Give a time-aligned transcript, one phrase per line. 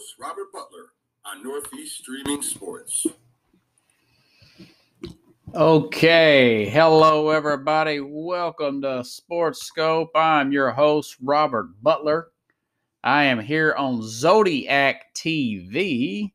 [0.00, 0.92] host, Robert Butler,
[1.26, 3.06] on Northeast Streaming Sports.
[5.54, 8.00] Okay, hello everybody.
[8.00, 10.12] Welcome to Sports Scope.
[10.14, 12.28] I'm your host, Robert Butler.
[13.04, 16.32] I am here on Zodiac TV.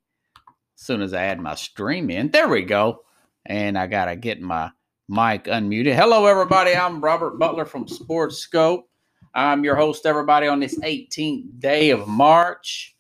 [0.78, 3.02] As soon as I add my stream in, there we go.
[3.48, 4.70] And I gotta get my
[5.10, 5.96] mic unmuted.
[5.96, 6.76] Hello, everybody.
[6.76, 8.88] I'm Robert Butler from Sports Scope.
[9.34, 12.95] I'm your host, everybody, on this 18th day of March.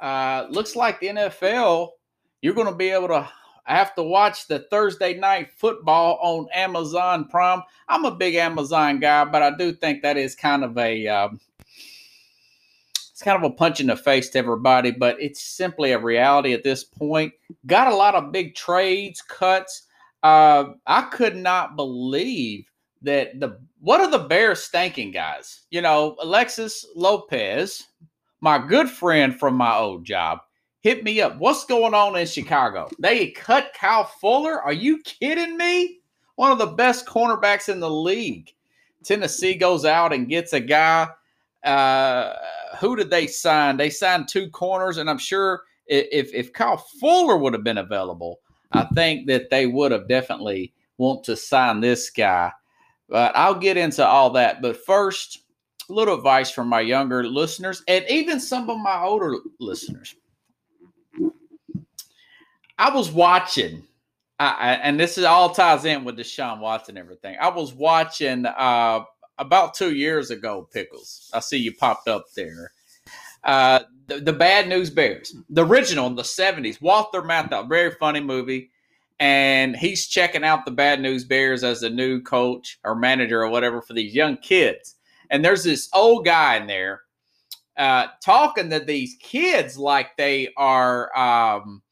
[0.00, 1.90] Uh, looks like the NFL,
[2.40, 3.28] you're going to be able to
[3.64, 7.62] have to watch the Thursday night football on Amazon Prime.
[7.88, 11.40] I'm a big Amazon guy, but I do think that is kind of a um,
[13.18, 14.90] it's kind of a punch in the face to everybody.
[14.90, 17.32] But it's simply a reality at this point.
[17.66, 19.86] Got a lot of big trades, cuts.
[20.22, 22.64] Uh, I could not believe
[23.02, 25.66] that the what are the Bears thinking, guys?
[25.70, 27.86] You know, Alexis Lopez,
[28.40, 30.40] my good friend from my old job,
[30.80, 31.38] hit me up.
[31.38, 32.88] What's going on in Chicago?
[32.98, 34.62] They cut Kyle Fuller?
[34.62, 36.00] Are you kidding me?
[36.36, 38.52] One of the best cornerbacks in the league.
[39.02, 41.08] Tennessee goes out and gets a guy.
[41.64, 42.34] Uh,
[42.78, 43.76] who did they sign?
[43.76, 48.40] They signed two corners, and I'm sure if if Kyle Fuller would have been available,
[48.72, 52.52] I think that they would have definitely want to sign this guy.
[53.08, 54.60] But I'll get into all that.
[54.60, 55.40] But first,
[55.88, 60.14] a little advice from my younger listeners and even some of my older listeners.
[62.78, 63.82] I was watching,
[64.38, 67.36] I, and this is all ties in with Deshaun Watson and everything.
[67.40, 69.00] I was watching uh,
[69.36, 71.30] about two years ago, Pickles.
[71.34, 72.72] I see you popped up there.
[73.42, 76.80] Uh, the, the, Bad News Bears, the original in the 70s.
[76.80, 78.70] Walter Matthau, very funny movie
[79.20, 83.48] and he's checking out the Bad News Bears as a new coach or manager or
[83.48, 84.94] whatever for these young kids.
[85.30, 87.02] And there's this old guy in there
[87.76, 91.82] uh, talking to these kids like they are um,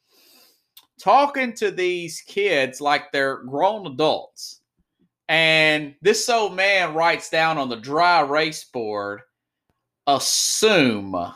[1.00, 4.60] talking to these kids like they're grown adults.
[5.28, 9.22] And this old man writes down on the dry erase board
[10.06, 11.32] assume.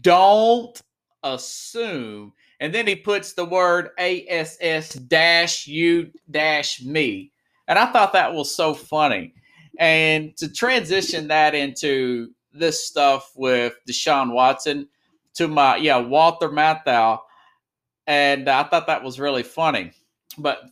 [0.00, 0.80] Don't
[1.22, 7.32] assume and then he puts the word ASS dash U dash me.
[7.68, 9.34] And I thought that was so funny.
[9.78, 14.88] And to transition that into this stuff with Deshaun Watson
[15.34, 17.20] to my, yeah, Walter Matthau.
[18.06, 19.92] And I thought that was really funny.
[20.36, 20.62] But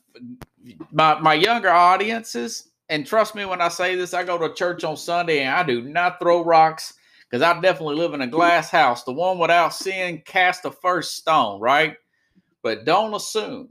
[0.91, 4.85] my, my younger audiences, and trust me when I say this, I go to church
[4.85, 6.95] on Sunday and I do not throw rocks
[7.29, 9.05] because I definitely live in a glass house.
[9.05, 11.97] The one without sin cast the first stone, right?
[12.63, 13.69] But don't assume.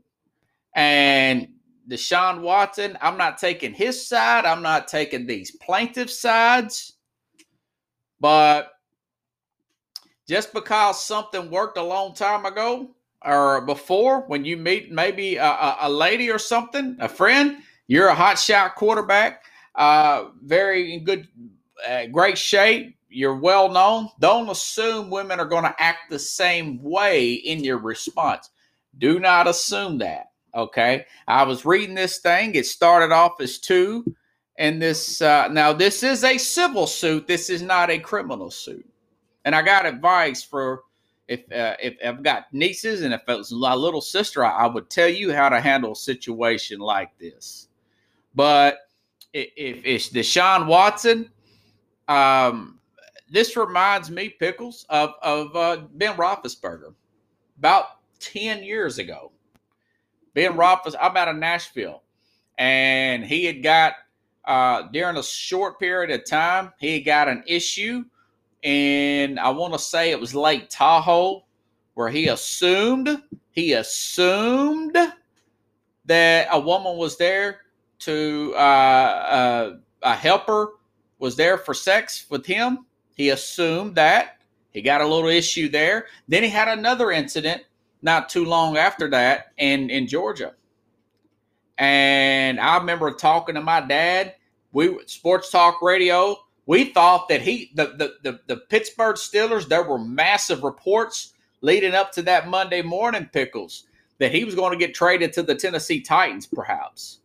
[0.76, 1.48] And
[1.90, 4.46] Deshaun Watson, I'm not taking his side.
[4.46, 6.94] I'm not taking these plaintiff sides.
[8.20, 8.72] But
[10.28, 12.90] just because something worked a long time ago
[13.24, 17.58] or before, when you meet maybe a, a lady or something, a friend,
[17.88, 19.44] you're a hot shot quarterback,
[19.76, 21.28] uh, very good,
[21.88, 26.82] uh, great shape, you're well known, don't assume women are going to act the same
[26.82, 28.50] way in your response.
[28.98, 30.28] Do not assume that.
[30.56, 31.06] Okay.
[31.28, 32.56] I was reading this thing.
[32.56, 34.06] It started off as two.
[34.58, 37.28] And this, uh, now this is a civil suit.
[37.28, 38.88] This is not a criminal suit.
[39.44, 40.84] And I got advice for
[41.28, 44.68] if uh, if I've got nieces and if it was my little sister, I, I
[44.68, 47.68] would tell you how to handle a situation like this.
[48.36, 48.78] But
[49.34, 51.30] if, it's Deshaun Watson,
[52.08, 52.80] um,
[53.30, 56.94] this reminds me, Pickles, of, of uh, Ben Roethlisberger.
[57.58, 57.86] About
[58.20, 59.32] 10 years ago,
[60.36, 62.04] Ben Roethlisberger, I'm out of Nashville,
[62.60, 63.94] and he had got,
[64.46, 68.06] uh, during a short period of time, he got an issue,
[68.64, 71.44] and I want to say it was Lake Tahoe,
[71.96, 74.96] where he assumed, he assumed
[76.06, 77.62] that a woman was there
[78.00, 80.74] to, uh, uh, a helper
[81.18, 82.86] was there for sex with him
[83.16, 84.38] he assumed that.
[84.72, 86.08] He got a little issue there.
[86.28, 87.64] Then he had another incident
[88.02, 90.54] not too long after that in, in Georgia.
[91.78, 94.36] And I remember talking to my dad.
[94.72, 96.38] We sports talk radio.
[96.66, 101.94] We thought that he the, the the the Pittsburgh Steelers, there were massive reports leading
[101.94, 103.88] up to that Monday morning pickles
[104.20, 107.20] that he was going to get traded to the Tennessee Titans, perhaps.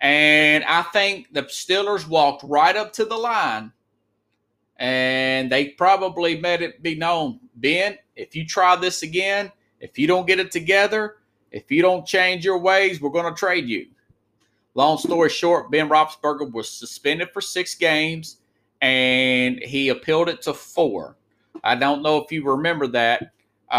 [0.00, 3.72] And I think the Steelers walked right up to the line
[4.76, 10.06] and they probably made it be known Ben, if you try this again, if you
[10.06, 11.16] don't get it together,
[11.50, 13.86] if you don't change your ways, we're going to trade you.
[14.74, 18.38] Long story short, Ben Roethlisberger was suspended for six games
[18.80, 21.16] and he appealed it to four.
[21.64, 23.32] I don't know if you remember that,
[23.70, 23.74] uh,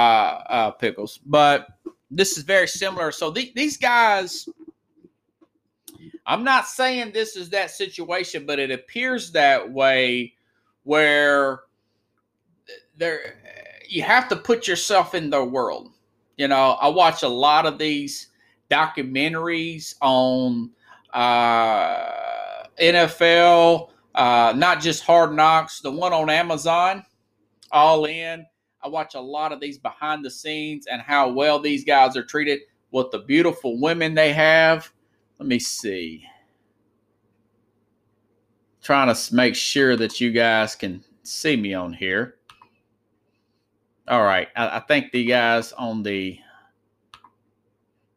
[0.50, 1.68] uh, pickles, but
[2.12, 3.12] this is very similar.
[3.12, 4.50] So the, these guys,
[6.26, 10.34] I'm not saying this is that situation, but it appears that way
[10.84, 11.62] where
[12.98, 13.36] there
[13.90, 15.92] you have to put yourself in their world.
[16.38, 18.28] You know, I watch a lot of these
[18.70, 20.70] documentaries on
[21.14, 27.04] uh, NFL, uh, not just Hard Knocks, the one on Amazon,
[27.72, 28.46] All In.
[28.82, 32.24] I watch a lot of these behind the scenes and how well these guys are
[32.24, 34.90] treated, what the beautiful women they have.
[35.40, 36.24] Let me see.
[38.82, 42.39] Trying to make sure that you guys can see me on here.
[44.10, 44.48] All right.
[44.56, 46.40] I, I think the guys on the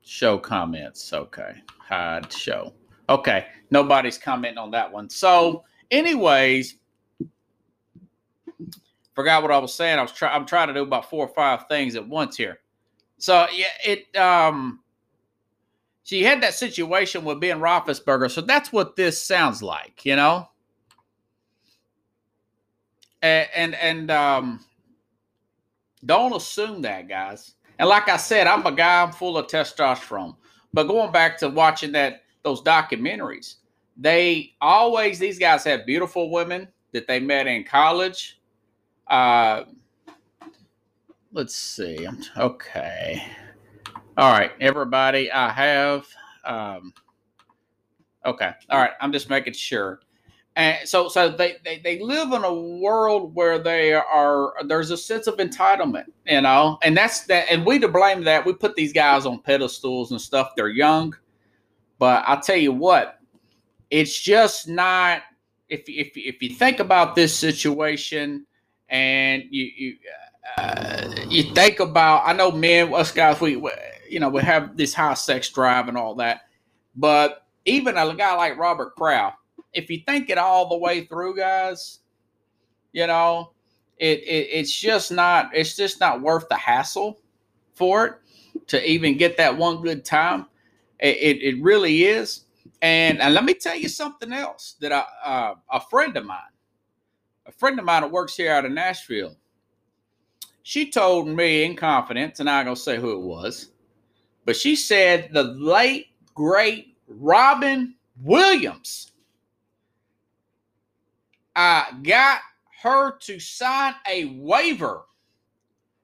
[0.03, 1.13] show comments.
[1.13, 1.55] Okay.
[1.79, 2.73] Hide show.
[3.11, 3.47] Okay.
[3.71, 5.11] Nobody's commenting on that one.
[5.11, 6.77] So, anyways,
[9.15, 9.99] forgot what I was saying.
[9.99, 12.61] I was trying I'm trying to do about four or five things at once here.
[13.19, 14.81] So yeah, it um
[16.05, 18.31] she had that situation with Ben Roethlisberger.
[18.31, 20.49] So that's what this sounds like, you know?
[23.21, 24.65] And and, and um
[26.05, 27.55] don't assume that, guys.
[27.79, 30.37] And like I said, I'm a guy, I'm full of testosterone.
[30.73, 33.57] But going back to watching that those documentaries,
[33.97, 38.41] they always these guys have beautiful women that they met in college.
[39.07, 39.65] Uh
[41.33, 42.07] let's see.
[42.37, 43.23] Okay.
[44.17, 46.07] All right, everybody, I have
[46.45, 46.93] um
[48.25, 48.53] okay.
[48.71, 50.01] All right, I'm just making sure
[50.57, 54.97] and so so they, they they live in a world where they are there's a
[54.97, 56.79] sense of entitlement you know?
[56.83, 60.21] And that's that and we to blame that we put these guys on pedestals and
[60.21, 61.17] stuff they're young.
[61.99, 63.19] But i'll tell you what
[63.91, 65.23] it's just not
[65.69, 68.47] if if, if you think about this situation
[68.89, 69.97] and you you
[70.59, 73.71] uh, you think about i know men us guys we, we
[74.09, 76.43] you know we have this high sex drive and all that
[76.97, 79.37] but even a guy like robert kraft
[79.73, 82.01] if you think it all the way through, guys,
[82.93, 83.53] you know,
[83.99, 87.21] it, it it's just not it's just not worth the hassle
[87.75, 88.15] for it
[88.69, 90.47] to even get that one good time.
[90.99, 92.45] It, it, it really is.
[92.81, 96.39] And, and let me tell you something else that I, uh, a friend of mine,
[97.47, 99.37] a friend of mine that works here out of Nashville,
[100.63, 103.71] she told me in confidence, and I'm going to say who it was,
[104.45, 109.12] but she said the late, great Robin Williams
[111.57, 112.41] uh, got
[112.83, 115.03] her to sign a waiver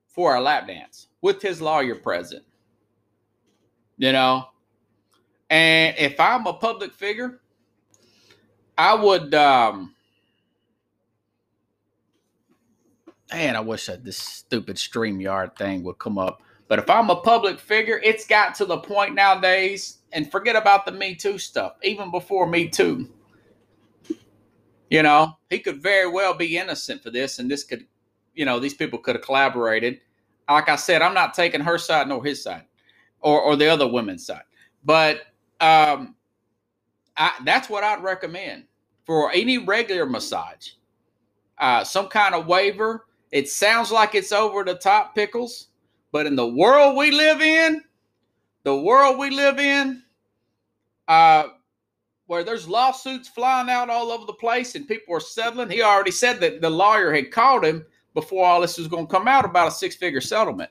[0.09, 2.45] for a lap dance with his lawyer present.
[3.99, 4.47] You know,
[5.51, 7.41] and if I'm a public figure,
[8.79, 9.35] I would.
[9.35, 9.91] um
[13.33, 16.43] Man, I wish that this stupid StreamYard thing would come up.
[16.69, 20.87] But if I'm a public figure, it's got to the point nowadays, and forget about
[20.87, 23.09] the Me Too stuff, even before Me Too
[24.91, 27.87] you know, he could very well be innocent for this, and this could,
[28.35, 30.01] you know, these people could have collaborated.
[30.49, 32.65] Like I said, I'm not taking her side nor his side,
[33.21, 34.45] or or the other women's side,
[34.85, 35.23] but
[35.61, 36.15] um,
[37.17, 38.65] I, that's what I'd recommend
[39.05, 40.71] for any regular massage.
[41.59, 43.07] Uh, some kind of waiver.
[43.31, 45.69] It sounds like it's over the top pickles,
[46.13, 47.83] but in the world we live in,
[48.63, 50.03] the world we live in,
[51.09, 51.49] uh,
[52.29, 55.71] where there's lawsuits flying out all over the place and people are settling.
[55.71, 59.11] He already said that the lawyer had called him before all this was going to
[59.11, 60.71] come out about a six figure settlement.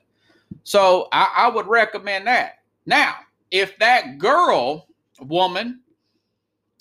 [0.62, 2.60] So I, I, would recommend that.
[2.86, 3.16] Now,
[3.50, 4.86] if that girl,
[5.20, 5.80] woman,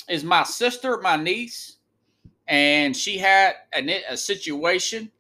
[0.08, 1.78] is my sister, my niece,
[2.48, 5.12] and she had a, a situation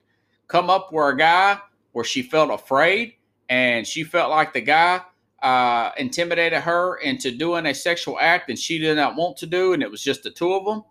[0.47, 1.59] come up where a guy
[1.93, 3.15] where she felt afraid
[3.49, 5.01] and she felt like the guy
[5.41, 9.73] uh, intimidated her into doing a sexual act and she did not want to do,
[9.73, 10.83] and it was just the two of them,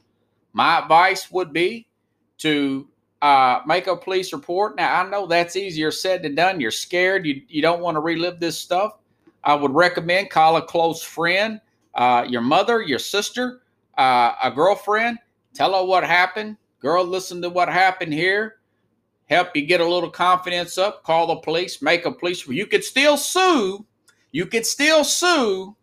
[0.53, 1.87] my advice would be
[2.39, 2.89] to
[3.23, 4.77] uh, make a police report.
[4.77, 6.61] Now, I know that's easier said than done.
[6.61, 7.27] You're scared.
[7.27, 8.99] You, you don't want to relive this stuff.
[9.43, 11.61] I would recommend call a close friend,
[11.95, 13.63] uh, your mother, your sister,
[13.97, 15.19] uh, a girlfriend.
[15.55, 16.57] Tell her what happened.
[16.81, 18.57] Girl, listen to what happened here.
[19.29, 21.03] Help you get a little confidence up.
[21.03, 21.83] Call the police.
[21.83, 22.47] Make a police.
[22.47, 23.85] You could still sue
[24.37, 25.75] you could still sue,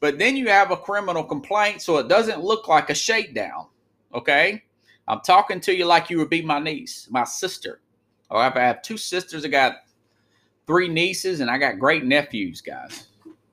[0.00, 3.66] but then you have a criminal complaint so it doesn't look like a shakedown.
[4.14, 4.62] Okay?
[5.06, 7.82] I'm talking to you like you would be my niece, my sister.
[8.30, 9.44] Oh, I have two sisters.
[9.44, 9.74] I got
[10.66, 13.08] three nieces, and I got great nephews, guys.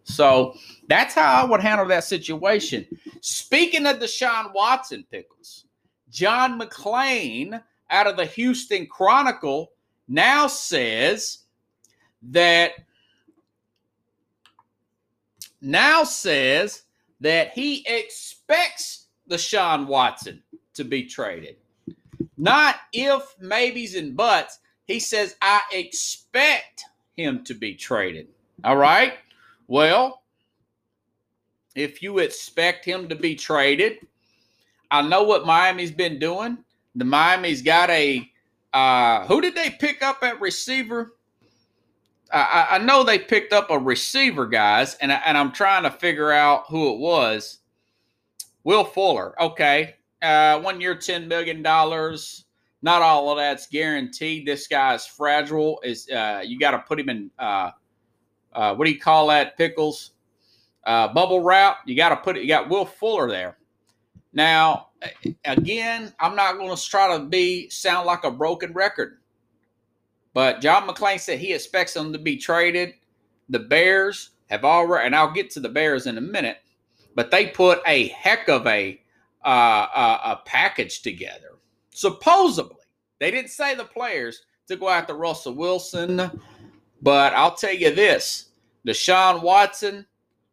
[0.05, 0.55] So
[0.87, 2.87] that's how I would handle that situation.
[3.19, 5.65] Speaking of Deshaun Watson pickles,
[6.09, 9.73] John McClain out of the Houston Chronicle
[10.07, 11.39] now says
[12.21, 12.84] that
[15.65, 16.83] now says
[17.19, 20.41] that he expects Deshaun Watson
[20.75, 21.57] to be traded.
[22.37, 24.59] Not if, maybes, and buts.
[24.85, 26.83] He says, I expect
[27.15, 28.27] him to be traded.
[28.63, 29.13] All right.
[29.67, 30.21] Well,
[31.75, 33.97] if you expect him to be traded,
[34.91, 36.57] I know what Miami's been doing.
[36.95, 38.29] The Miami's got a
[38.73, 41.13] uh, who did they pick up at receiver?
[42.31, 46.31] I, I know they picked up a receiver, guys, and, and I'm trying to figure
[46.31, 47.59] out who it was.
[48.63, 49.39] Will Fuller.
[49.41, 49.95] Okay.
[50.21, 51.61] Uh, one year, $10 million.
[51.61, 54.45] Not all of that's guaranteed.
[54.45, 55.79] This guy's fragile.
[55.83, 57.71] Is uh, You got to put him in, uh,
[58.53, 60.11] uh, what do you call that, Pickles?
[60.83, 61.79] Uh, bubble wrap.
[61.85, 63.57] You got to put it, you got Will Fuller there.
[64.33, 64.89] Now,
[65.45, 69.19] again, I'm not going to try to be sound like a broken record.
[70.35, 72.95] But John McClain said he expects them to be traded.
[73.47, 76.57] The Bears have already, and I'll get to the Bears in a minute,
[77.15, 79.01] but they put a heck of a
[79.45, 81.53] uh, a, a package together.
[81.91, 82.75] Supposedly,
[83.19, 86.29] they didn't say the players to go after Russell Wilson,
[87.01, 88.49] but I'll tell you this:
[88.85, 90.05] Deshaun Watson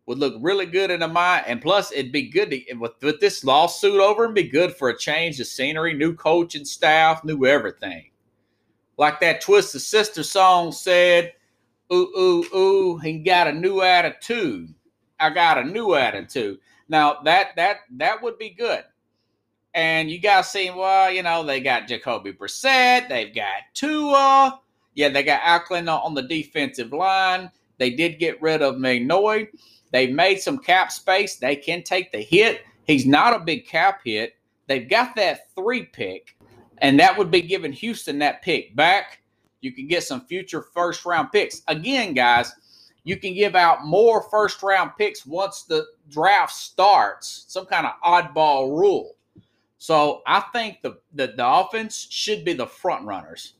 [0.06, 3.18] would look really good in a mind, and plus it'd be good to with, with
[3.18, 7.46] this lawsuit over and be good for a change of scenery, new coaching staff, new
[7.46, 8.11] everything.
[9.02, 11.32] Like that Twisted Sister song said,
[11.92, 14.72] ooh, ooh, ooh, he got a new attitude.
[15.18, 16.60] I got a new attitude.
[16.88, 18.84] Now that that that would be good.
[19.74, 24.60] And you guys see, well, you know, they got Jacoby Brissett, they've got Tua,
[24.94, 27.50] yeah, they got Ackland on the defensive line.
[27.78, 29.48] They did get rid of Van Noy.
[29.90, 31.38] They've made some cap space.
[31.38, 32.60] They can take the hit.
[32.86, 34.36] He's not a big cap hit.
[34.68, 36.36] They've got that three pick,
[36.82, 39.22] and that would be giving Houston that pick back.
[39.60, 41.62] You can get some future first round picks.
[41.68, 42.52] Again, guys,
[43.04, 47.92] you can give out more first round picks once the draft starts, some kind of
[48.04, 49.16] oddball rule.
[49.78, 53.54] So I think the, the, the offense should be the front runners.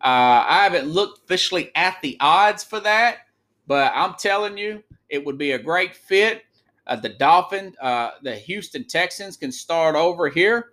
[0.00, 3.18] Uh, I haven't looked officially at the odds for that,
[3.66, 6.42] but I'm telling you, it would be a great fit.
[6.86, 10.72] Uh, the Dolphin, uh, the Houston Texans can start over here.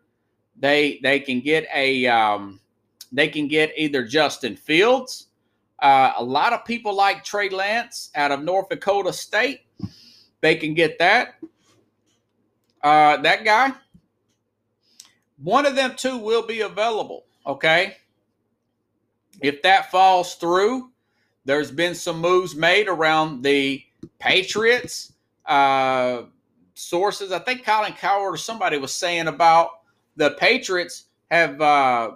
[0.59, 2.59] They they can get a um,
[3.11, 5.29] they can get either Justin Fields
[5.81, 9.61] uh, a lot of people like Trey Lance out of North Dakota State.
[10.41, 11.35] They can get that.
[12.81, 13.71] Uh, that guy.
[15.41, 17.25] One of them two will be available.
[17.45, 17.97] Okay.
[19.41, 20.91] If that falls through,
[21.45, 23.81] there's been some moves made around the
[24.19, 25.13] Patriots.
[25.45, 26.23] Uh,
[26.73, 29.69] sources, I think Colin Cowherd or somebody was saying about
[30.19, 32.11] the Patriots have uh,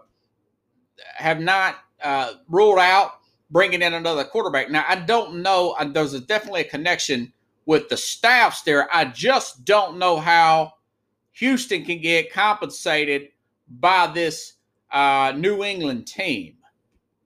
[1.15, 3.13] have not uh, ruled out
[3.49, 4.69] bringing in another quarterback.
[4.69, 5.75] Now, I don't know.
[5.93, 7.31] There's a, definitely a connection
[7.65, 8.93] with the staffs there.
[8.93, 10.73] I just don't know how
[11.33, 13.29] Houston can get compensated
[13.79, 14.53] by this
[14.91, 16.57] uh, New England team.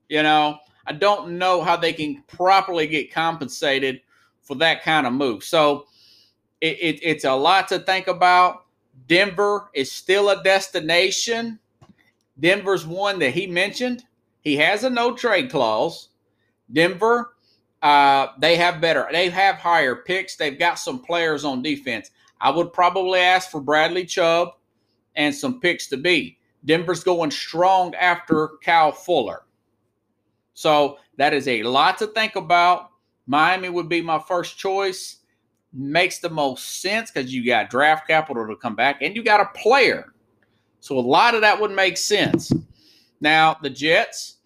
[0.10, 4.01] You know, I don't know how they can properly get compensated
[4.43, 5.43] for that kind of move.
[5.43, 5.88] So
[6.62, 8.66] it, it, it's a lot to think about.
[9.07, 11.59] Denver is still a destination.
[12.39, 14.03] Denver's one that he mentioned.
[14.41, 16.09] He has a no trade clause.
[16.71, 17.35] Denver,
[17.81, 20.35] uh, they have better, they have higher picks.
[20.35, 22.11] They've got some players on defense.
[22.39, 24.49] I would probably ask for Bradley Chubb
[25.15, 26.37] and some picks to be.
[26.65, 29.43] Denver's going strong after Kyle Fuller.
[30.53, 32.89] So that is a lot to think about.
[33.25, 35.17] Miami would be my first choice.
[35.79, 39.41] Makes the most sense because you got draft capital to come back and you got
[39.41, 40.12] a player.
[40.79, 42.51] So a lot of that would make sense.
[43.22, 44.38] Now, the Jets,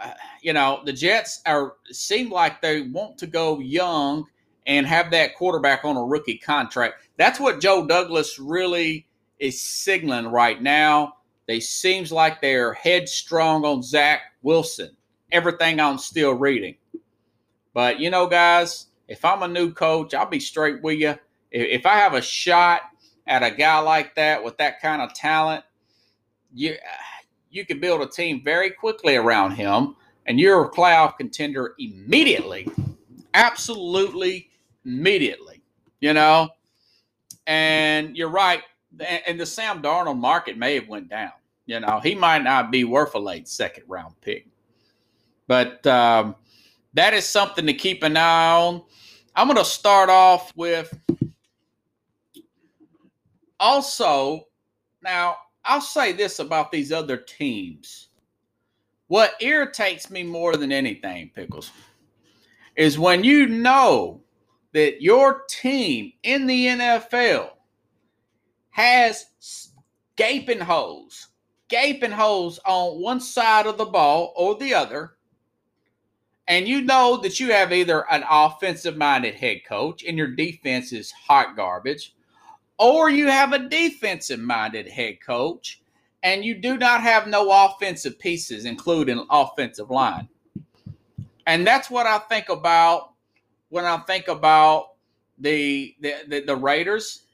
[0.00, 4.26] uh, you know, the Jets are seem like they want to go young
[4.66, 7.02] and have that quarterback on a rookie contract.
[7.16, 9.06] That's what Joe Douglas really
[9.38, 11.14] is signaling right now.
[11.46, 14.90] They seems like they're headstrong on Zach Wilson.
[15.32, 16.76] Everything I'm still reading.
[17.72, 21.14] But you know, guys, if I'm a new coach, I'll be straight with you.
[21.50, 22.82] If I have a shot
[23.26, 25.64] at a guy like that with that kind of talent,
[26.54, 26.76] you
[27.50, 29.96] you can build a team very quickly around him
[30.26, 32.68] and you're a playoff contender immediately.
[33.32, 34.50] Absolutely
[34.84, 35.62] immediately.
[36.00, 36.50] You know?
[37.46, 38.62] And you're right.
[39.26, 41.32] And the Sam Darnold market may have went down.
[41.64, 44.46] You know, he might not be worth a late second round pick.
[45.46, 46.36] But um,
[46.98, 48.82] that is something to keep an eye on.
[49.36, 50.92] I'm going to start off with
[53.60, 54.46] also,
[55.02, 58.08] now I'll say this about these other teams
[59.08, 61.70] what irritates me more than anything, Pickles,
[62.76, 64.20] is when you know
[64.72, 67.50] that your team in the NFL
[68.70, 69.26] has
[70.16, 71.28] gaping holes,
[71.68, 75.17] gaping holes on one side of the ball or the other,
[76.48, 80.92] and you know that you have either an offensive minded head coach and your defense
[80.92, 82.14] is hot garbage,
[82.78, 85.82] or you have a defensive minded head coach
[86.22, 90.28] and you do not have no offensive pieces, including offensive line.
[91.46, 93.12] And that's what I think about
[93.68, 94.94] when I think about
[95.38, 97.24] the the, the, the Raiders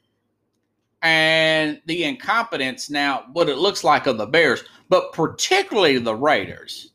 [1.01, 6.91] and the incompetence now, what it looks like of the Bears, but particularly the Raiders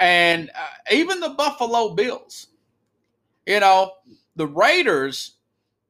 [0.00, 2.48] and uh, even the Buffalo Bills.
[3.46, 3.92] You know,
[4.36, 5.36] the Raiders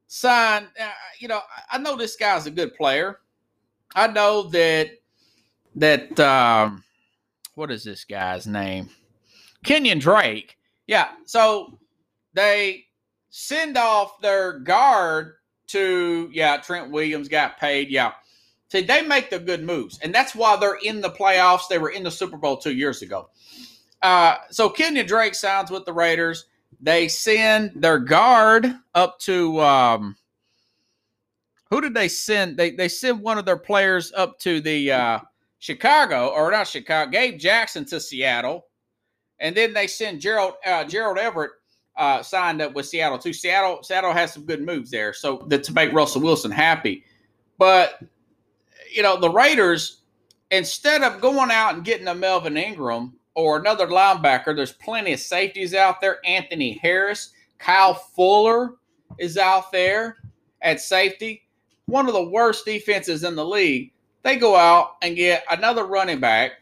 [0.07, 1.41] signed, uh, you know,
[1.71, 3.21] I know this guy's a good player.
[3.95, 4.91] I know that,
[5.77, 6.85] that, um,
[7.55, 8.91] what is this guy's name?
[9.65, 10.57] Kenyon Drake.
[10.87, 11.09] Yeah.
[11.27, 11.79] So
[12.35, 12.87] they
[13.31, 15.35] send off their guard
[15.69, 17.91] to, yeah, Trent Williams got paid.
[17.91, 18.13] Yeah.
[18.69, 19.99] See, they make the good moves.
[20.01, 21.69] And that's why they're in the playoffs.
[21.69, 23.29] They were in the Super Bowl two years ago.
[24.03, 26.47] Uh, so Kenyon Drake signs with the Raiders.
[26.81, 30.17] They send their guard up to um,
[31.71, 32.57] who did they send?
[32.57, 35.19] They they send one of their players up to the uh,
[35.59, 38.67] Chicago or not Chicago, Gabe Jackson to Seattle,
[39.39, 41.53] and then they send Gerald uh, Gerald Everett
[41.97, 43.33] uh, signed up with Seattle too.
[43.33, 47.05] Seattle Seattle has some good moves there, so that to make Russell Wilson happy.
[47.59, 48.03] But
[48.91, 50.01] you know the Raiders,
[50.51, 55.21] instead of going out and getting a Melvin Ingram or another linebacker, there's plenty of
[55.21, 56.19] safeties out there.
[56.25, 58.75] Anthony Harris, Kyle Fuller
[59.19, 60.19] is out there
[60.63, 61.43] at safety.
[61.87, 63.93] One of the worst defenses in the league.
[64.23, 66.53] They go out and get another running back.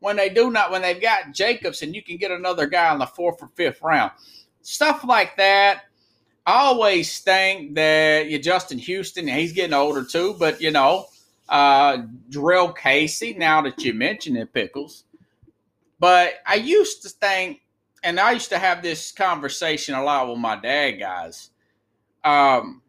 [0.00, 3.06] When they do not, when they've got Jacobson, you can get another guy in the
[3.06, 4.10] fourth or fifth round.
[4.62, 5.82] Stuff like that.
[6.44, 11.06] I always think that you Justin Houston, he's getting older too, but you know,
[11.48, 11.98] uh
[12.30, 15.04] Jurrell Casey, now that you mention it, Pickles.
[16.02, 17.60] But I used to think,
[18.02, 21.50] and I used to have this conversation a lot with my dad, guys,
[22.24, 22.82] um,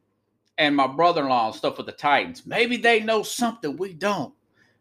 [0.58, 2.47] and my brother-in-law and stuff with the Titans.
[2.47, 4.34] Maybe they know something we don't.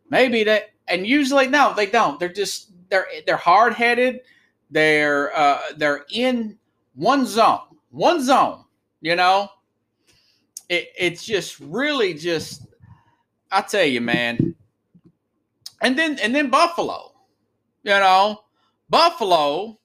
[0.08, 2.18] Maybe that, and usually no, they don't.
[2.18, 4.20] They're just they're they're hard-headed.
[4.70, 6.56] They're uh, they're in
[6.94, 8.64] one zone, one zone.
[9.02, 9.50] You know,
[10.70, 12.66] it, it's just really just.
[13.50, 14.54] I tell you, man.
[15.82, 17.11] And then and then Buffalo
[17.82, 18.40] you know,
[18.88, 19.78] Buffalo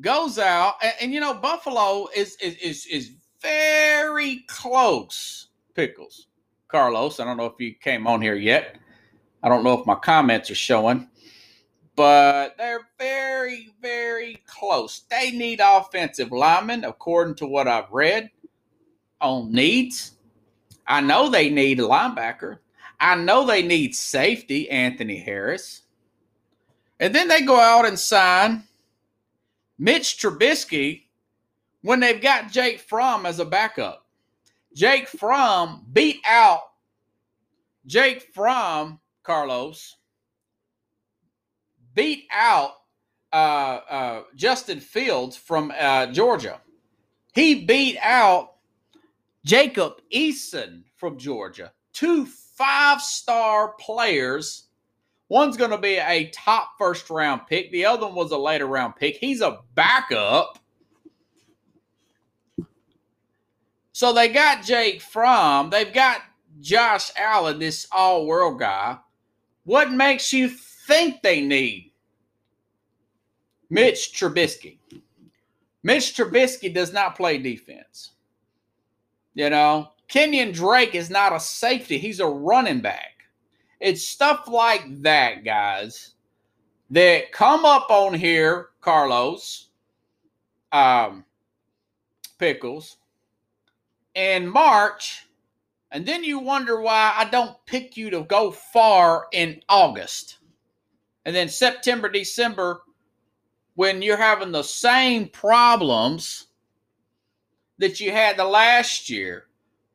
[0.00, 5.48] goes out, and, and you know, Buffalo is, is is is very close.
[5.74, 6.26] Pickles,
[6.68, 7.20] Carlos.
[7.20, 8.78] I don't know if you came on here yet.
[9.42, 11.08] I don't know if my comments are showing,
[11.94, 15.02] but they're very, very close.
[15.10, 18.30] They need offensive linemen, according to what I've read
[19.20, 20.12] on needs.
[20.86, 22.58] I know they need a linebacker.
[23.00, 25.82] I know they need safety, Anthony Harris.
[27.00, 28.64] And then they go out and sign
[29.78, 31.04] Mitch Trubisky
[31.82, 34.06] when they've got Jake Fromm as a backup.
[34.74, 36.60] Jake Fromm beat out
[37.86, 39.96] Jake Fromm, Carlos,
[41.94, 42.72] beat out
[43.32, 46.60] uh, uh, Justin Fields from uh, Georgia.
[47.34, 48.54] He beat out
[49.44, 51.72] Jacob Eason from Georgia.
[51.92, 54.67] Two five star players
[55.28, 57.70] One's going to be a top first round pick.
[57.70, 59.16] The other one was a later round pick.
[59.16, 60.58] He's a backup.
[63.92, 65.70] So they got Jake Fromm.
[65.70, 66.22] They've got
[66.60, 68.98] Josh Allen, this all world guy.
[69.64, 71.92] What makes you think they need
[73.68, 74.78] Mitch Trubisky?
[75.82, 78.12] Mitch Trubisky does not play defense.
[79.34, 83.17] You know, Kenyon Drake is not a safety, he's a running back.
[83.80, 86.14] It's stuff like that, guys,
[86.90, 89.68] that come up on here, Carlos,
[90.72, 91.24] um,
[92.38, 92.96] Pickles,
[94.14, 95.26] in March,
[95.90, 100.38] and then you wonder why I don't pick you to go far in August.
[101.24, 102.82] And then September, December,
[103.74, 106.48] when you're having the same problems
[107.78, 109.46] that you had the last year.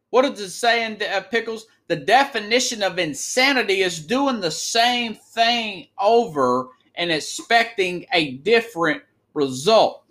[0.10, 1.66] What is it say in uh, Pickles?
[1.94, 9.04] The definition of insanity is doing the same thing over and expecting a different
[9.36, 10.04] result.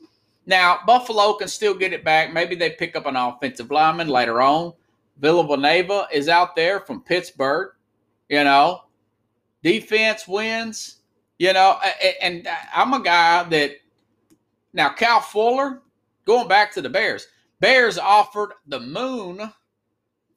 [0.47, 2.33] Now, Buffalo can still get it back.
[2.33, 4.75] Maybe they pick up an offensive lineman later on.
[5.19, 7.73] Villanueva is out there from Pittsburgh.
[8.29, 8.83] You know,
[9.65, 10.99] defense wins.
[11.41, 11.81] You know,
[12.23, 13.73] and I'm a guy that
[14.73, 15.83] now Cal Fuller.
[16.27, 17.27] going back to the Bears,
[17.59, 19.53] Bears offered the moon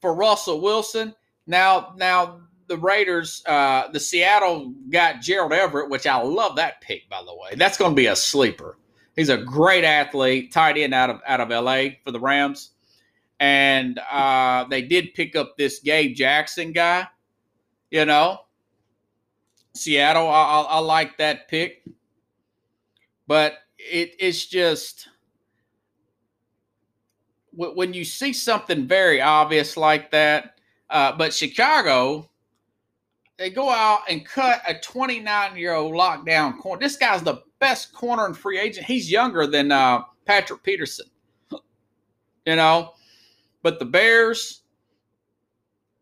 [0.02, 1.14] for Russell Wilson.
[1.48, 7.10] Now, now the Raiders, uh, the Seattle got Gerald Everett, which I love that pick,
[7.10, 7.56] by the way.
[7.56, 8.78] That's going to be a sleeper.
[9.16, 12.72] He's a great athlete, tight end out of out of LA for the Rams.
[13.40, 17.08] And uh, they did pick up this Gabe Jackson guy.
[17.92, 18.40] You know,
[19.74, 21.84] Seattle, I, I, I like that pick,
[23.28, 25.08] but it, it's just
[27.52, 30.55] when you see something very obvious like that.
[30.90, 32.30] Uh, but Chicago,
[33.38, 36.80] they go out and cut a 29 year old lockdown corner.
[36.80, 38.86] This guy's the best corner and free agent.
[38.86, 41.08] He's younger than uh, Patrick Peterson,
[42.46, 42.94] you know.
[43.64, 44.62] But the Bears,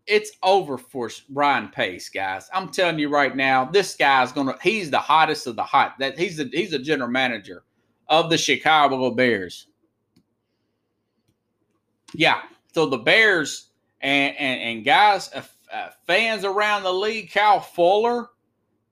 [0.06, 2.50] it's over for Ryan Pace, guys.
[2.54, 4.58] I'm telling you right now, this guy's gonna.
[4.62, 5.98] He's the hottest of the hot.
[6.00, 7.64] That he's the he's the general manager
[8.10, 9.68] of the Chicago Bears.
[12.14, 12.42] Yeah.
[12.74, 13.70] So the Bears
[14.04, 15.42] and and, and guys, uh,
[15.74, 18.30] uh, fans around the league, Cal Fuller,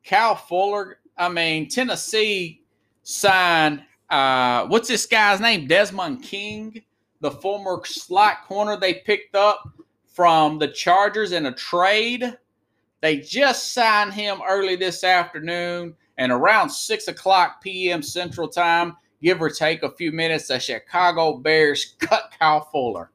[0.03, 0.97] Cal Fuller.
[1.17, 2.63] I mean, Tennessee
[3.03, 3.83] signed.
[4.09, 5.67] Uh, what's this guy's name?
[5.67, 6.81] Desmond King,
[7.19, 9.69] the former slot corner they picked up
[10.07, 12.37] from the Chargers in a trade.
[13.01, 18.01] They just signed him early this afternoon, and around six o'clock p.m.
[18.01, 23.11] Central Time, give or take a few minutes, the Chicago Bears cut Kyle Fuller.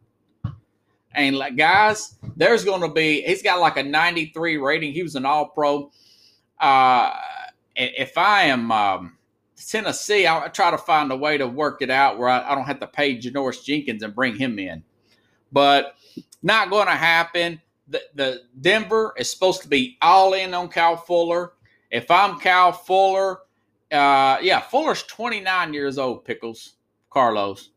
[1.16, 4.92] And like guys, there's going to be he's got like a 93 rating.
[4.92, 5.90] He was an All Pro.
[6.60, 7.16] Uh,
[7.74, 9.16] if I am um,
[9.56, 12.64] Tennessee, I'll try to find a way to work it out where I, I don't
[12.64, 14.82] have to pay Janoris Jenkins and bring him in.
[15.50, 15.94] But
[16.42, 17.60] not going to happen.
[17.88, 21.52] The, the Denver is supposed to be all in on Cal Fuller.
[21.90, 23.38] If I'm Cal Fuller,
[23.90, 26.24] uh, yeah, Fuller's 29 years old.
[26.24, 26.74] Pickles,
[27.10, 27.70] Carlos.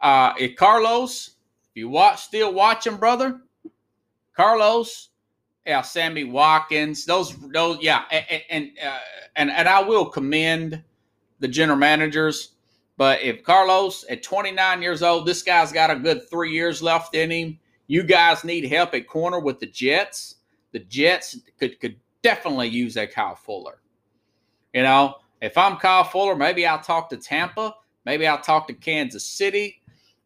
[0.00, 1.35] Uh, if Carlos,
[1.76, 3.40] you watch, still watching, brother,
[4.34, 5.10] Carlos,
[5.66, 8.98] yeah, Sammy Watkins, those, those, yeah, and and, uh,
[9.36, 10.82] and and I will commend
[11.40, 12.52] the general managers.
[12.96, 17.14] But if Carlos at 29 years old, this guy's got a good three years left
[17.14, 17.58] in him.
[17.88, 20.36] You guys need help at corner with the Jets.
[20.72, 23.80] The Jets could could definitely use a Kyle Fuller.
[24.72, 27.74] You know, if I'm Kyle Fuller, maybe I'll talk to Tampa.
[28.04, 29.80] Maybe I'll talk to Kansas City.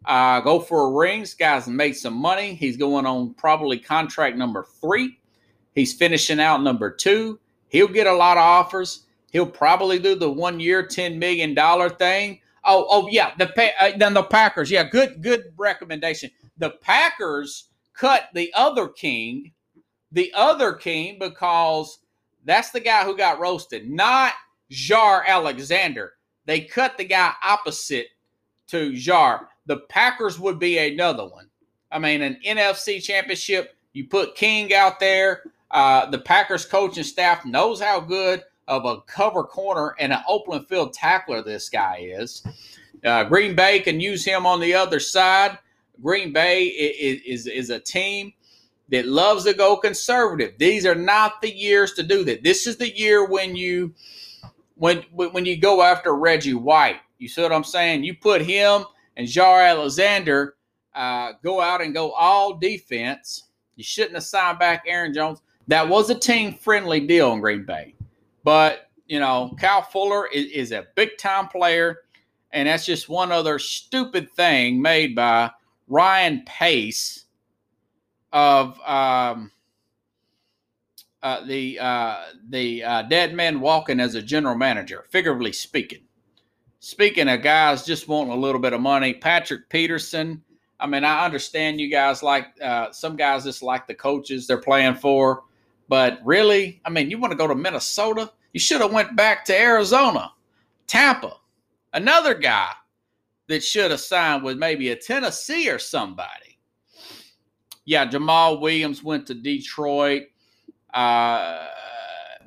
[0.05, 1.21] Uh, go for a ring.
[1.21, 2.55] This guy's made some money.
[2.55, 5.19] He's going on probably contract number three.
[5.75, 7.39] He's finishing out number two.
[7.69, 9.05] He'll get a lot of offers.
[9.31, 11.55] He'll probably do the one year, $10 million
[11.97, 12.41] thing.
[12.65, 13.33] Oh, oh yeah.
[13.39, 14.71] The uh, then the Packers.
[14.71, 16.31] Yeah, good, good recommendation.
[16.59, 19.53] The Packers cut the other king,
[20.13, 21.99] the other king, because
[22.45, 24.33] that's the guy who got roasted, not
[24.71, 26.15] Jaire Alexander.
[26.47, 28.09] They cut the guy opposite
[28.69, 29.47] to Jaire.
[29.67, 31.49] The Packers would be another one.
[31.93, 35.43] I mean, an NFC championship, you put King out there.
[35.71, 40.65] Uh, the Packers coaching staff knows how good of a cover corner and an open
[40.65, 42.45] field tackler this guy is.
[43.05, 45.59] Uh, Green Bay can use him on the other side.
[46.03, 48.33] Green Bay is, is, is a team
[48.91, 50.55] that loves to go conservative.
[50.59, 52.43] These are not the years to do that.
[52.43, 53.95] This is the year when you
[54.77, 57.01] when when you go after Reggie White.
[57.19, 58.03] You see what I'm saying?
[58.05, 58.85] You put him
[59.17, 60.57] and Jaire Alexander
[60.95, 63.45] uh, go out and go all defense.
[63.77, 65.41] You shouldn't have signed back Aaron Jones.
[65.69, 67.95] That was a team friendly deal in Green Bay.
[68.45, 72.03] But, you know, Kyle Fuller is, is a big time player.
[72.53, 75.51] And that's just one other stupid thing made by
[75.87, 77.27] Ryan Pace
[78.33, 79.51] of um,
[81.23, 82.17] uh, the uh,
[82.49, 86.01] the uh, dead man walking as a general manager, figuratively speaking.
[86.81, 90.43] Speaking of guys just wanting a little bit of money, Patrick Peterson.
[90.81, 94.57] I mean, I understand you guys like uh, some guys just like the coaches they're
[94.57, 95.45] playing for,
[95.91, 98.33] but really, I mean, you want to go to Minnesota?
[98.55, 100.33] You should have went back to Arizona,
[100.87, 101.35] Tampa.
[101.93, 102.71] Another guy
[103.49, 106.59] that should have signed with maybe a Tennessee or somebody.
[107.85, 110.29] Yeah, Jamaal Williams went to Detroit.
[110.95, 111.67] Uh,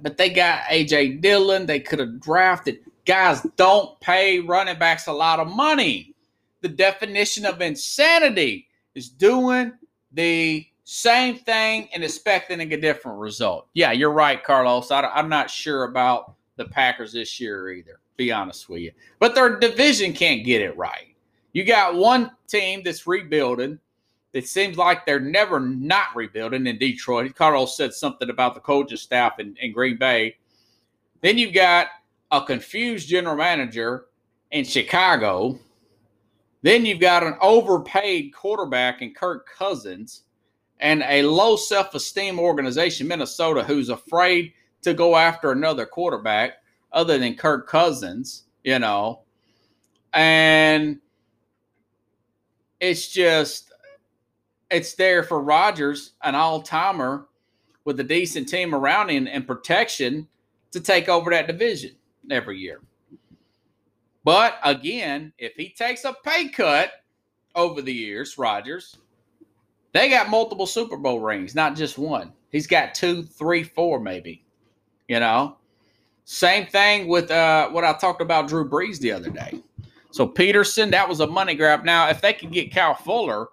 [0.01, 1.67] but they got AJ Dillon.
[1.67, 3.45] They could have drafted guys.
[3.55, 6.13] Don't pay running backs a lot of money.
[6.61, 9.73] The definition of insanity is doing
[10.11, 13.67] the same thing and expecting a different result.
[13.73, 14.91] Yeah, you're right, Carlos.
[14.91, 17.99] I, am not sure about the Packers this year either.
[18.15, 21.15] Be honest with you, but their division can't get it right.
[21.51, 23.79] You got one team that's rebuilding
[24.33, 27.35] it seems like they're never not rebuilding in Detroit.
[27.35, 30.37] Carlos said something about the coaching staff in, in Green Bay.
[31.21, 31.87] Then you've got
[32.33, 34.07] a confused general manager
[34.51, 35.59] in Chicago
[36.63, 40.23] Then you've got an overpaid quarterback in Kirk Cousins
[40.79, 46.53] and a low self esteem organization, Minnesota, who's afraid to go after another quarterback
[46.91, 49.21] other than Kirk Cousins, you know.
[50.13, 50.99] And
[52.79, 53.71] it's just,
[54.71, 57.27] it's there for Rodgers, an all timer
[57.85, 60.27] with a decent team around him and protection
[60.71, 61.91] to take over that division
[62.29, 62.81] every year.
[64.23, 66.91] But again, if he takes a pay cut
[67.55, 68.97] over the years, Rodgers,
[69.91, 72.31] they got multiple Super Bowl rings, not just one.
[72.49, 74.43] He's got two, three, four, maybe.
[75.07, 75.57] You know,
[76.25, 79.61] same thing with uh, what I talked about Drew Brees the other day.
[80.11, 81.83] So Peterson, that was a money grab.
[81.83, 83.47] Now, if they could get Kyle Fuller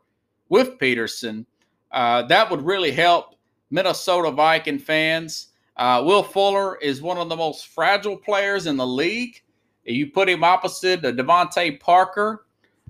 [0.49, 1.47] with Peterson,
[1.91, 3.35] uh, that would really help
[3.71, 5.49] Minnesota Viking fans.
[5.81, 9.43] Uh, Will Fuller is one of the most fragile players in the league.
[9.85, 12.45] You put him opposite the DeVante Parker.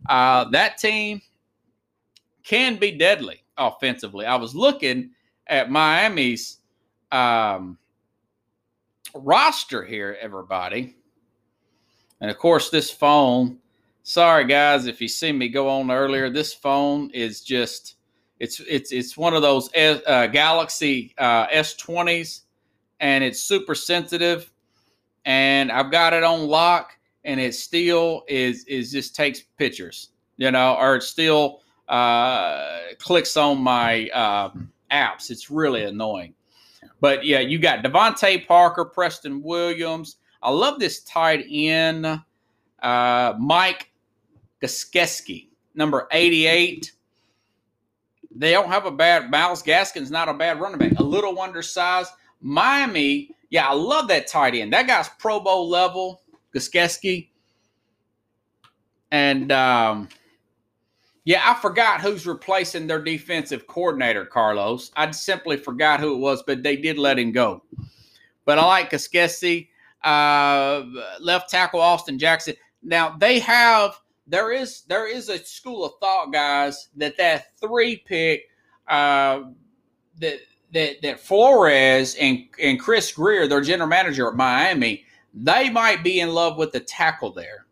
[0.09, 1.23] Uh, that team
[2.43, 4.27] can be deadly offensively.
[4.27, 5.11] I was looking
[5.47, 6.59] at Miami's
[7.13, 7.79] um,
[9.15, 10.97] roster here, everybody.
[12.21, 13.59] And of course, this phone.
[14.03, 16.29] Sorry, guys, if you see me go on earlier.
[16.29, 17.95] This phone is just
[18.41, 22.41] it's it's it's one of those uh, Galaxy uh, S20s,
[23.01, 24.51] and it's super sensitive.
[25.25, 26.93] And I've got it on lock,
[27.25, 33.37] and it still is is just takes pictures, you know, or it still uh, clicks
[33.37, 35.31] on my um, apps.
[35.31, 36.35] It's really annoying.
[37.01, 40.17] But yeah, you got DeVante Parker, Preston Williams.
[40.43, 43.91] I love this tight end, uh, Mike
[44.63, 46.93] Gesicki, number 88.
[48.33, 50.99] They don't have a bad Myles Gaskin's not a bad running back.
[50.99, 52.13] A little undersized.
[52.41, 54.73] Miami, yeah, I love that tight end.
[54.73, 56.23] That guy's Pro Bowl level,
[56.55, 57.29] Gesicki.
[59.11, 60.09] And um,
[61.25, 64.93] yeah, I forgot who's replacing their defensive coordinator, Carlos.
[64.97, 67.63] I simply forgot who it was, but they did let him go.
[68.45, 69.69] But I like Gesicki,
[70.05, 70.85] uh,
[71.21, 72.55] left tackle Austin Jackson.
[72.83, 77.97] Now they have there is there is a school of thought, guys, that that three
[77.97, 78.45] pick
[78.89, 79.43] uh,
[80.21, 80.41] that
[80.73, 85.05] that that Flores and and Chris Grier, their general manager at Miami,
[85.35, 87.67] they might be in love with the tackle there.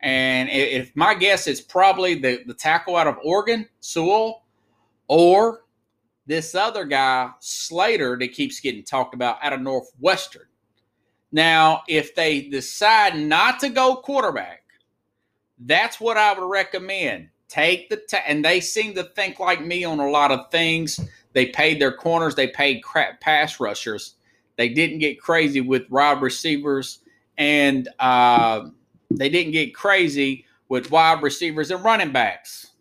[0.00, 4.42] And if my guess is probably the, the tackle out of Oregon, Sewell,
[5.06, 5.62] or
[6.26, 10.46] this other guy, Slater, that keeps getting talked about out of Northwestern.
[11.30, 14.64] Now, if they decide not to go quarterback,
[15.58, 17.28] that's what I would recommend.
[17.48, 20.98] Take the ta- and they seem to think like me on a lot of things.
[21.32, 24.16] They paid their corners, they paid crap pass rushers.
[24.56, 27.00] They didn't get crazy with wide receivers
[27.38, 28.68] and uh,
[29.10, 32.72] they didn't get crazy with wide receivers and running backs.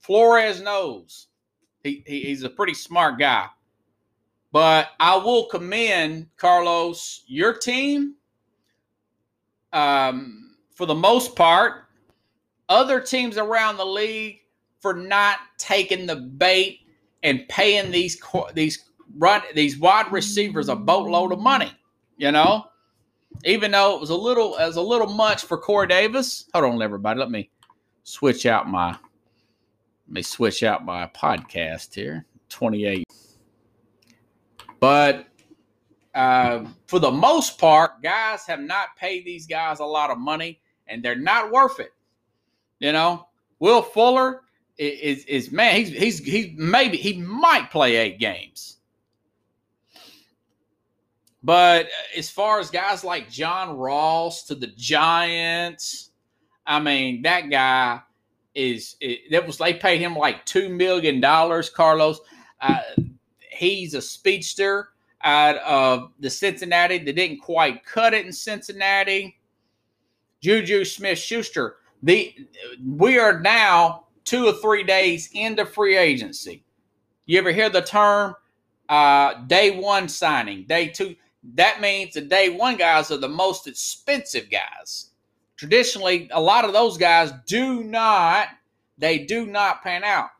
[0.00, 1.28] Flores knows
[1.82, 3.48] he, he, he's a pretty smart guy.
[4.52, 8.14] But I will commend Carlos, your team,
[9.72, 11.86] um, for the most part,
[12.68, 14.40] other teams around the league
[14.78, 16.80] for not taking the bait
[17.24, 21.72] and paying these these run these wide receivers a boatload of money.
[22.16, 22.66] You know,
[23.44, 26.48] even though it was a little as a little much for Corey Davis.
[26.54, 27.18] Hold on, everybody.
[27.18, 27.50] Let me
[28.04, 28.98] switch out my let
[30.08, 32.26] me switch out my podcast here.
[32.50, 33.04] 28.
[34.78, 35.26] But
[36.14, 40.60] uh, for the most part, guys have not paid these guys a lot of money,
[40.86, 41.92] and they're not worth it.
[42.78, 43.26] You know,
[43.58, 44.42] Will Fuller
[44.78, 45.76] is is, man.
[45.76, 48.78] He's he's he's maybe he might play eight games.
[51.42, 56.10] But as far as guys like John Ross to the Giants,
[56.66, 58.00] I mean, that guy
[58.54, 61.68] is it, that was they paid him like two million dollars.
[61.68, 62.20] Carlos,
[62.60, 62.80] uh,
[63.50, 64.88] he's a speedster
[65.22, 66.98] out of the Cincinnati.
[66.98, 69.36] They didn't quite cut it in Cincinnati.
[70.40, 71.76] Juju Smith Schuster.
[72.02, 72.34] The
[72.86, 76.64] we are now two or three days into free agency.
[77.26, 78.34] You ever hear the term
[78.88, 81.16] uh, day one signing, day two?
[81.52, 85.10] that means the day one guys are the most expensive guys.
[85.56, 88.48] Traditionally, a lot of those guys do not,
[88.98, 90.30] they do not pan out.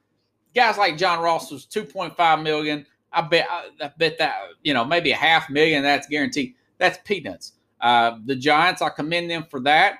[0.54, 2.86] Guys like John Ross was 2.5 million.
[3.12, 6.54] I bet I bet that, you know, maybe a half million, that's guaranteed.
[6.78, 7.52] That's peanuts.
[7.80, 9.98] Uh, the Giants, I commend them for that.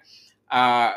[0.51, 0.95] Uh,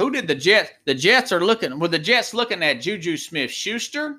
[0.00, 0.70] who did the Jets?
[0.86, 4.16] The Jets are looking, with the Jets looking at Juju Smith Schuster.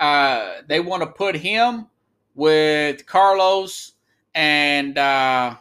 [0.00, 1.86] Uh, they want to put him
[2.34, 3.92] with Carlos
[4.34, 5.56] and uh,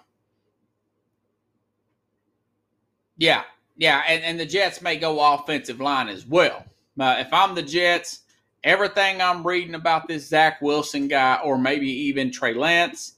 [3.18, 3.44] yeah,
[3.78, 6.66] yeah, and, and the Jets may go offensive line as well.
[6.98, 8.22] Uh, if I'm the Jets,
[8.64, 13.16] everything I'm reading about this Zach Wilson guy, or maybe even Trey Lance,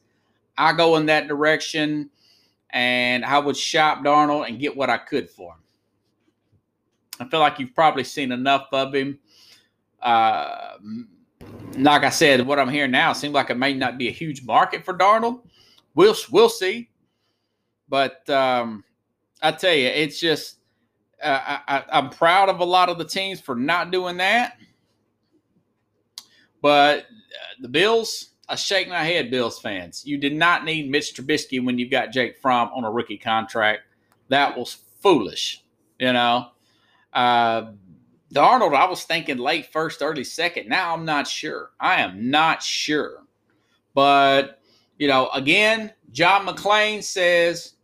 [0.57, 2.09] I go in that direction
[2.71, 5.59] and I would shop Darnold and get what I could for him.
[7.19, 9.19] I feel like you've probably seen enough of him.
[10.01, 10.77] Uh,
[11.77, 14.43] like I said, what I'm hearing now seems like it may not be a huge
[14.43, 15.41] market for Darnold.
[15.93, 16.89] We'll we'll see,
[17.87, 18.83] but um,
[19.41, 20.57] I tell you, it's just
[21.23, 24.57] uh, I, I'm proud of a lot of the teams for not doing that.
[26.61, 27.03] But uh,
[27.61, 30.03] the Bills, I shake my head, Bills fans.
[30.05, 33.81] You did not need Mitch Trubisky when you've got Jake Fromm on a rookie contract.
[34.29, 35.63] That was foolish,
[35.99, 36.47] you know.
[37.15, 37.71] Uh,
[38.33, 40.67] Darnold, I was thinking late first, early second.
[40.67, 41.71] Now I'm not sure.
[41.79, 43.23] I am not sure.
[43.93, 44.59] But,
[44.97, 47.75] you know, again, John McClain says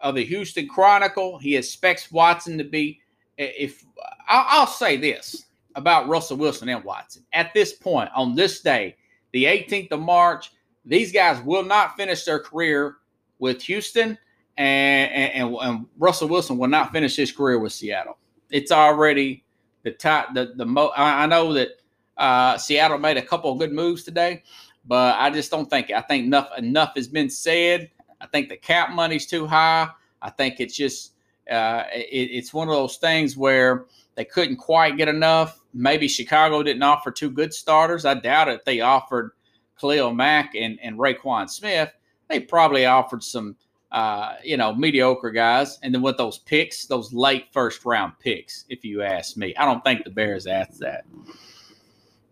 [0.00, 3.00] of the Houston Chronicle, he expects Watson to be.
[3.38, 3.84] If
[4.28, 8.96] I'll, I'll say this about Russell Wilson and Watson at this point on this day,
[9.32, 10.52] the 18th of March,
[10.84, 12.96] these guys will not finish their career
[13.38, 14.18] with Houston,
[14.58, 18.18] and, and, and Russell Wilson will not finish his career with Seattle.
[18.52, 19.44] It's already
[19.82, 20.34] the top.
[20.34, 20.92] The the mo.
[20.96, 21.68] I, I know that
[22.16, 24.42] uh, Seattle made a couple of good moves today,
[24.86, 25.90] but I just don't think.
[25.90, 27.90] I think enough enough has been said.
[28.20, 29.88] I think the cap money's too high.
[30.20, 31.14] I think it's just
[31.50, 35.60] uh, it, it's one of those things where they couldn't quite get enough.
[35.74, 38.04] Maybe Chicago didn't offer two good starters.
[38.04, 38.64] I doubt it.
[38.64, 39.32] They offered
[39.80, 41.90] Khalil Mack and and Roquan Smith.
[42.28, 43.56] They probably offered some
[43.92, 45.78] uh, you know, mediocre guys.
[45.82, 49.64] And then with those picks, those late first round picks, if you ask me, I
[49.64, 51.04] don't think the Bears asked that.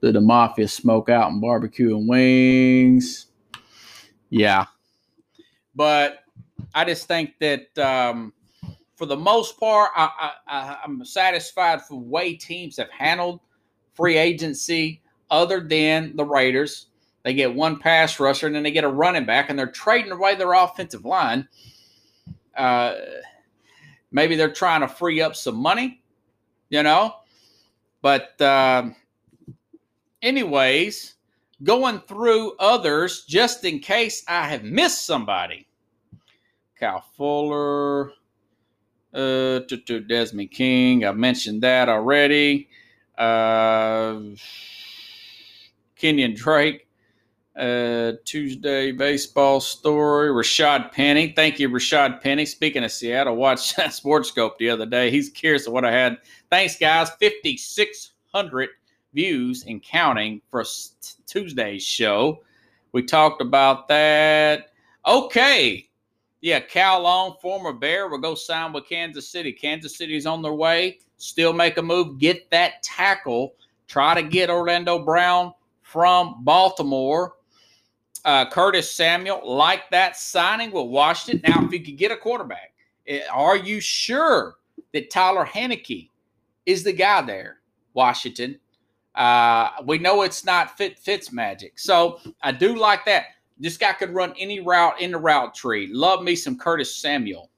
[0.03, 3.27] Did the Mafia smoke out and barbecue and wings?
[4.31, 4.65] Yeah.
[5.75, 6.21] But
[6.75, 8.33] I just think that um,
[8.97, 13.41] for the most part, I, I, I'm satisfied for the way teams have handled
[13.95, 16.87] free agency other than the Raiders.
[17.23, 20.13] They get one pass rusher and then they get a running back, and they're trading
[20.13, 21.49] away their offensive line.
[22.57, 22.95] Uh,
[24.11, 26.03] maybe they're trying to free up some money,
[26.69, 27.15] you know.
[28.03, 28.91] But, uh,
[30.23, 31.15] anyways,
[31.63, 35.67] going through others just in case I have missed somebody.
[36.79, 38.13] Kyle Fuller,
[39.13, 39.61] uh,
[40.09, 41.05] Desmond King.
[41.05, 42.69] I mentioned that already.
[43.19, 44.21] Uh,
[45.97, 46.87] Kenyon Drake.
[47.61, 50.31] Uh, Tuesday baseball story.
[50.31, 51.35] Rashad Penny.
[51.37, 52.47] Thank you, Rashad Penny.
[52.47, 55.11] Speaking of Seattle, watched Sportscope the other day.
[55.11, 56.17] He's curious of what I had.
[56.49, 57.11] Thanks, guys.
[57.21, 58.71] 5,600
[59.13, 60.65] views and counting for
[61.27, 62.43] Tuesday's show.
[62.93, 64.71] We talked about that.
[65.07, 65.87] Okay.
[66.41, 69.53] Yeah, Kyle Long, former Bear, will go sign with Kansas City.
[69.53, 70.99] Kansas City's on their way.
[71.19, 72.19] Still make a move.
[72.19, 73.53] Get that tackle.
[73.87, 77.35] Try to get Orlando Brown from Baltimore
[78.25, 81.43] uh, Curtis Samuel, like that signing with Washington.
[81.51, 82.75] Now, if you could get a quarterback,
[83.07, 84.57] eh, are you sure
[84.93, 86.11] that Taylor Heinicke
[86.67, 87.61] is the guy there,
[87.95, 88.59] Washington?
[89.15, 91.73] Uh, we know it's not fit Fitzmagic.
[91.77, 93.27] So I do like that.
[93.59, 95.89] This guy could run any route in the route tree.
[95.93, 97.51] Love me some Curtis Samuel.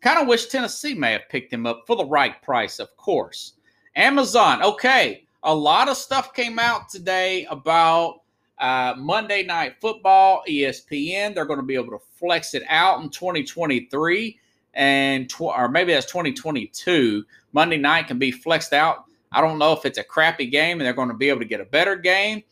[0.00, 3.54] Kind of wish Tennessee may have picked him up for the right price, of course.
[3.94, 5.26] Amazon, okay.
[5.42, 8.22] A lot of stuff came out today about
[8.58, 13.10] uh, Monday Night Football, ESPN, they're going to be able to flex it out in
[13.10, 14.38] 2023
[14.74, 17.24] and tw- or maybe that's 2022.
[17.52, 19.04] Monday night can be flexed out.
[19.32, 21.46] I don't know if it's a crappy game and they're going to be able to
[21.46, 22.42] get a better game.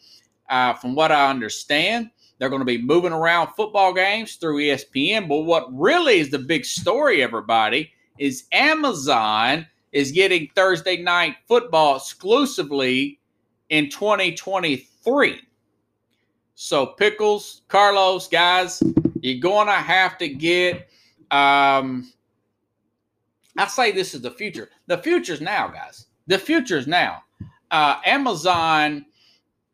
[0.50, 5.28] Uh, from what I understand, they're going to be moving around football games through ESPN.
[5.28, 11.96] But what really is the big story, everybody, is Amazon is getting Thursday night football
[11.96, 13.20] exclusively
[13.70, 15.40] in 2023.
[16.54, 18.83] So pickles, Carlos, guys,
[19.20, 20.88] you're going to have to get.
[21.31, 22.12] Um,
[23.56, 24.70] I say this is the future.
[24.87, 26.06] The future's now, guys.
[26.26, 27.22] The future's now.
[27.70, 29.04] Uh, Amazon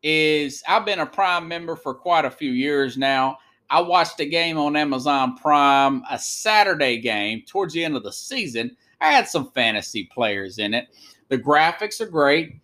[0.01, 0.63] is.
[0.67, 3.37] I've been a Prime member for quite a few years now.
[3.69, 8.11] I watched a game on Amazon Prime, a Saturday game towards the end of the
[8.11, 8.75] season.
[8.99, 10.87] I had some fantasy players in it.
[11.29, 12.59] The graphics are great.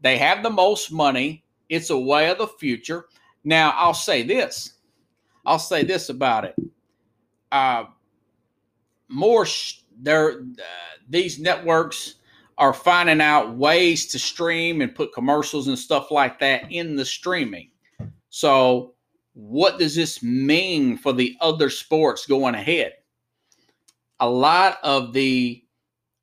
[0.00, 1.44] They have the most money.
[1.68, 3.06] It's a way of the future.
[3.46, 4.72] Now, I'll say this.
[5.46, 6.56] I'll say this about it.
[7.52, 7.84] Uh,
[9.08, 10.62] more, sh- there, uh,
[11.08, 12.16] these networks
[12.58, 17.04] are finding out ways to stream and put commercials and stuff like that in the
[17.04, 17.70] streaming.
[18.30, 18.94] So,
[19.34, 22.94] what does this mean for the other sports going ahead?
[24.18, 25.62] A lot of the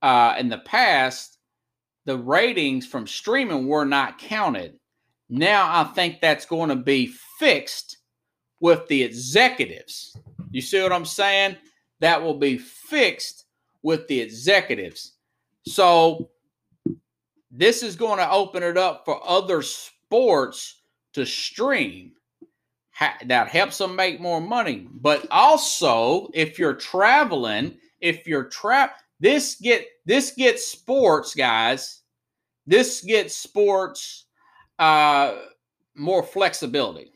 [0.01, 1.37] uh, in the past,
[2.03, 4.77] the ratings from streaming were not counted.
[5.33, 7.07] Now I think that's going to be
[7.39, 7.97] fixed
[8.59, 10.15] with the executives.
[10.51, 11.57] You see what I'm saying?
[12.01, 13.45] That will be fixed
[13.81, 15.13] with the executives.
[15.65, 16.29] So
[17.49, 22.11] this is going to open it up for other sports to stream.
[23.25, 24.87] that helps them make more money.
[25.01, 32.01] But also, if you're traveling, if you're trap, this get this gets sports guys.
[32.67, 34.25] This gets sports
[34.79, 35.35] uh,
[35.95, 37.11] more flexibility.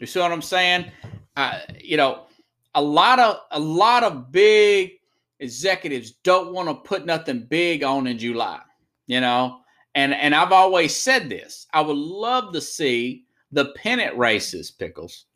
[0.00, 0.90] You see what I'm saying?
[1.36, 2.26] Uh, you know,
[2.74, 4.92] a lot of a lot of big
[5.40, 8.60] executives don't want to put nothing big on in July.
[9.06, 9.58] You know,
[9.94, 11.66] and and I've always said this.
[11.72, 15.26] I would love to see the pennant races, pickles,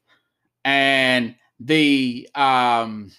[0.65, 3.11] and the um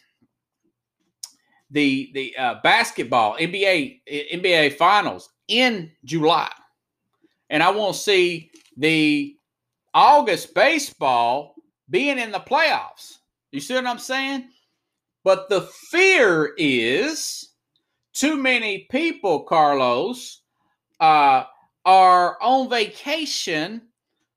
[1.72, 4.01] the the uh, basketball NBA
[4.34, 6.51] NBA finals in July,
[7.50, 9.36] and I want to see the
[9.93, 11.56] August baseball
[11.89, 13.18] being in the playoffs.
[13.52, 14.50] You see what I'm saying?
[15.24, 17.50] But the fear is
[18.14, 20.41] too many people, Carlos,
[21.00, 21.43] uh,
[21.86, 23.82] are on vacation,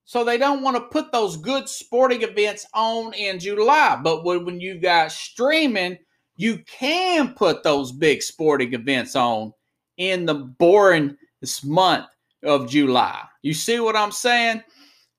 [0.05, 4.01] so they don't want to put those good sporting events on in July.
[4.03, 5.99] But when, you got streaming,
[6.37, 9.53] you can put those big sporting events on
[9.99, 12.07] in the boring this month
[12.43, 13.23] of July.
[13.43, 14.63] You see what I'm saying?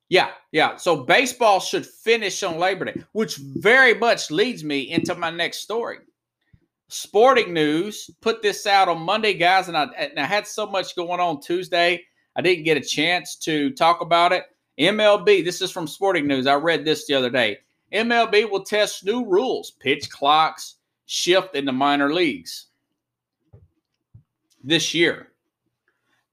[0.09, 0.75] Yeah, yeah.
[0.75, 5.59] So baseball should finish on Labor Day, which very much leads me into my next
[5.59, 5.99] story.
[6.89, 10.95] Sporting News put this out on Monday, guys, and I, and I had so much
[10.95, 12.03] going on Tuesday,
[12.35, 14.45] I didn't get a chance to talk about it.
[14.79, 16.47] MLB, this is from Sporting News.
[16.47, 17.59] I read this the other day.
[17.91, 22.67] MLB will test new rules, pitch clocks, shift in the minor leagues
[24.63, 25.32] this year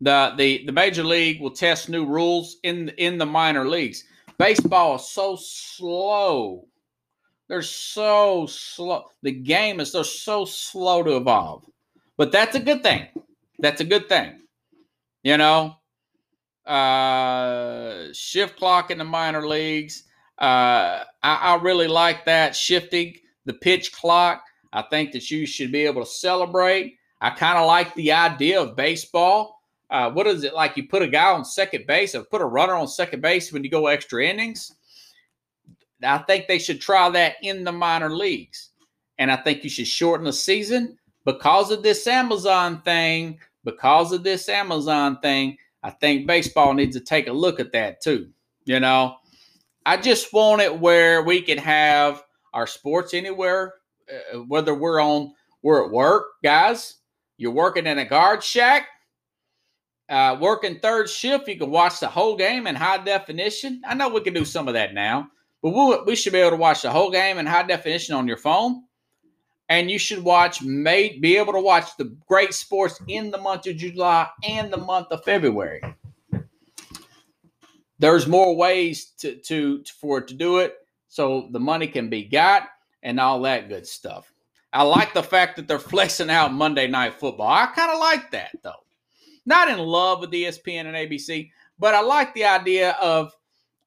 [0.01, 4.05] the the the major league will test new rules in in the minor leagues.
[4.39, 6.67] Baseball is so slow.
[7.49, 9.07] They're so slow.
[9.23, 11.67] The game is they're so slow to evolve.
[12.17, 13.09] But that's a good thing.
[13.59, 14.41] That's a good thing.
[15.23, 15.77] You know,
[16.65, 20.05] uh, shift clock in the minor leagues.
[20.39, 24.43] Uh, I, I really like that shifting the pitch clock.
[24.73, 26.97] I think that you should be able to celebrate.
[27.21, 29.60] I kind of like the idea of baseball
[29.91, 30.77] uh, what is it like?
[30.77, 33.65] You put a guy on second base or put a runner on second base when
[33.65, 34.73] you go extra innings.
[36.03, 38.71] I think they should try that in the minor leagues.
[39.19, 43.39] And I think you should shorten the season because of this Amazon thing.
[43.65, 48.01] Because of this Amazon thing, I think baseball needs to take a look at that
[48.01, 48.31] too.
[48.65, 49.17] You know,
[49.85, 52.23] I just want it where we can have
[52.55, 53.75] our sports anywhere,
[54.09, 56.97] uh, whether we're on, we're at work, guys.
[57.37, 58.87] You're working in a guard shack
[60.11, 63.81] uh, working third shift, you can watch the whole game in high definition.
[63.87, 65.29] I know we can do some of that now,
[65.63, 68.27] but we, we should be able to watch the whole game in high definition on
[68.27, 68.83] your phone.
[69.69, 73.69] And you should watch, may, be able to watch the great sports in the month
[73.69, 75.81] of July and the month of February.
[78.01, 80.75] There's more ways to, to for it to do it,
[81.07, 82.65] so the money can be got
[83.05, 84.33] and all that good stuff.
[84.73, 87.47] I like the fact that they're flexing out Monday Night Football.
[87.47, 88.83] I kind of like that though.
[89.51, 93.35] Not in love with ESPN and ABC, but I like the idea of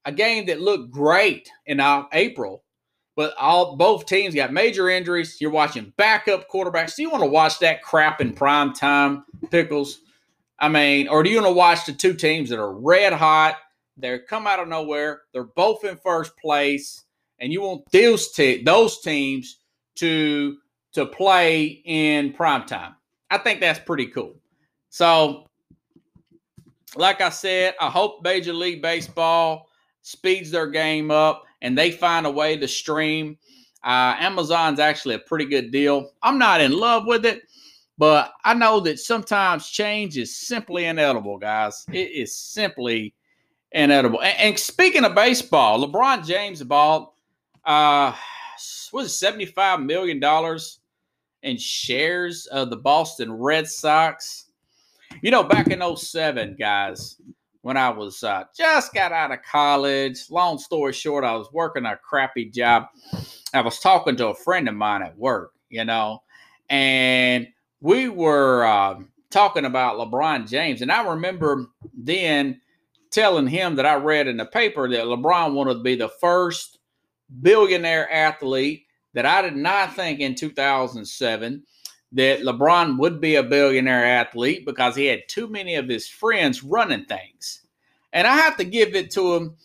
[0.04, 2.66] a game that looked great in uh, April,
[3.16, 5.38] but all both teams got major injuries.
[5.40, 6.98] You're watching backup quarterbacks.
[6.98, 10.02] Do you want to watch that crap in prime time, Pickles?
[10.60, 13.56] I mean, or do you want to watch the two teams that are red hot?
[13.96, 15.22] They're come out of nowhere.
[15.32, 17.06] They're both in first place,
[17.40, 19.60] and you want those te- those teams
[19.96, 20.58] to
[20.92, 22.96] to play in prime time.
[23.32, 24.36] I think that's pretty cool.
[24.90, 25.48] So,
[26.96, 29.70] like I said, I hope Major League Baseball
[30.02, 33.38] speeds their game up and they find a way to stream.
[33.84, 36.12] Uh, Amazon's actually a pretty good deal.
[36.22, 37.44] I'm not in love with it,
[37.98, 41.86] but I know that sometimes change is simply inedible, guys.
[41.92, 43.14] It is simply
[43.72, 44.22] inedible.
[44.22, 47.12] And, and speaking of baseball, LeBron James bought
[47.66, 48.14] uh
[48.92, 50.80] was it 75 million dollars
[51.42, 54.43] in shares of the Boston Red Sox.
[55.22, 57.22] You know, back in 07, guys,
[57.62, 61.86] when I was uh, just got out of college, long story short, I was working
[61.86, 62.88] a crappy job.
[63.54, 66.24] I was talking to a friend of mine at work, you know,
[66.70, 67.48] and
[67.80, 68.96] we were uh,
[69.30, 70.82] talking about LeBron James.
[70.82, 72.60] And I remember then
[73.12, 76.80] telling him that I read in the paper that LeBron wanted to be the first
[77.42, 81.64] billionaire athlete that I did not think in 2007
[82.14, 86.64] that LeBron would be a billionaire athlete because he had too many of his friends
[86.64, 87.62] running things.
[88.14, 89.56] And I have to give it to him.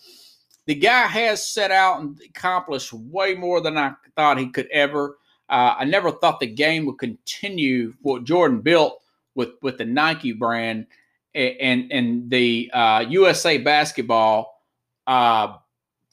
[0.64, 5.18] The guy has set out and accomplished way more than I thought he could ever.
[5.48, 9.00] Uh, I never thought the game would continue what Jordan built
[9.34, 10.86] with with the Nike brand
[11.34, 14.62] and and the uh, USA basketball
[15.06, 15.54] uh,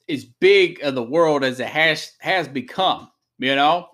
[0.07, 3.09] as big of the world as it has has become.
[3.39, 3.89] You know,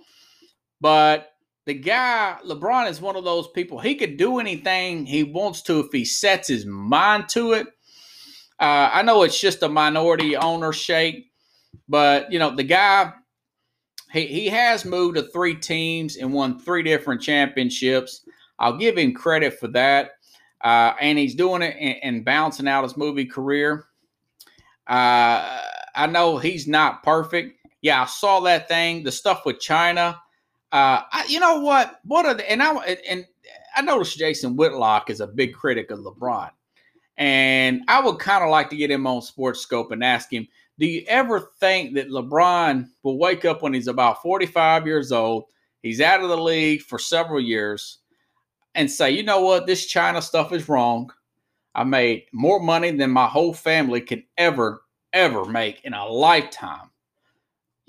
[0.80, 1.30] but
[1.66, 3.80] the guy LeBron is one of those people.
[3.80, 7.68] He could do anything he wants to if he sets his mind to it.
[8.59, 11.32] Uh, I know it's just a minority owner shake,
[11.88, 13.14] but you know the guy.
[14.12, 18.26] He, he has moved to three teams and won three different championships.
[18.59, 20.12] I'll give him credit for that.
[20.64, 23.86] Uh, and he's doing it and, and, bouncing out his movie career.
[24.86, 25.62] Uh,
[25.95, 27.57] I know he's not perfect.
[27.82, 30.20] Yeah, I saw that thing, the stuff with China.
[30.72, 31.99] Uh, I, you know what?
[32.05, 32.74] What are the, and I
[33.09, 33.26] and
[33.76, 36.49] I noticed Jason Whitlock is a big critic of LeBron,
[37.17, 40.47] and I would kind of like to get him on Sports Scope and ask him:
[40.80, 45.45] Do you ever think that LeBron will wake up when he's about forty-five years old?
[45.82, 47.97] He's out of the league for several years,
[48.74, 49.67] and say, "You know what?
[49.67, 51.11] This China stuff is wrong.
[51.76, 56.91] I made more money than my whole family can ever, ever make in a lifetime."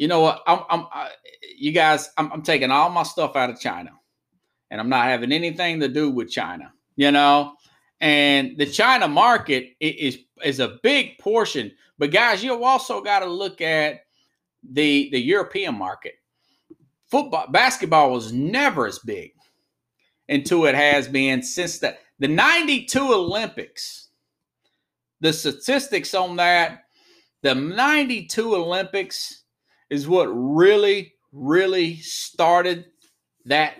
[0.02, 0.42] You know what?
[0.48, 1.10] I'm, I'm I,
[1.56, 3.92] you guys, I'm, I'm taking all my stuff out of China,
[4.68, 6.72] and I'm not having anything to do with China.
[6.96, 7.54] You know,
[8.00, 11.70] and the China market is is a big portion.
[11.98, 14.00] But guys, you've also got to look at
[14.68, 16.14] the the European market.
[17.08, 19.30] Football, basketball was never as big
[20.28, 24.08] until it has been since the the '92 Olympics.
[25.20, 26.86] The statistics on that,
[27.42, 29.41] the '92 Olympics
[29.92, 32.86] is what really, really started
[33.44, 33.74] that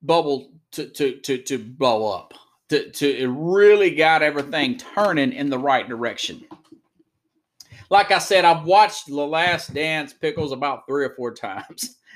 [0.00, 2.32] bubble to to to, to blow up.
[2.68, 6.44] To, to it really got everything turning in the right direction.
[7.90, 11.96] Like I said, I've watched The Last Dance Pickles about three or four times.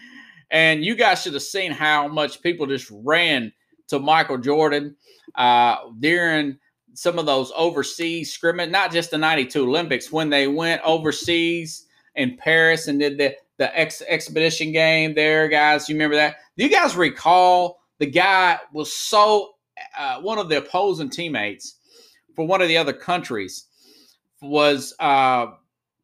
[0.48, 3.52] And you guys should have seen how much people just ran
[3.88, 4.94] to Michael Jordan
[5.34, 6.56] uh, during
[6.94, 11.85] some of those overseas scrimmage, not just the 92 Olympics, when they went overseas
[12.16, 15.88] in Paris and did the the ex- expedition game there, guys.
[15.88, 16.36] You remember that?
[16.56, 19.54] Do you guys recall the guy was so
[19.96, 21.76] uh, one of the opposing teammates
[22.34, 23.66] for one of the other countries
[24.42, 25.46] was uh,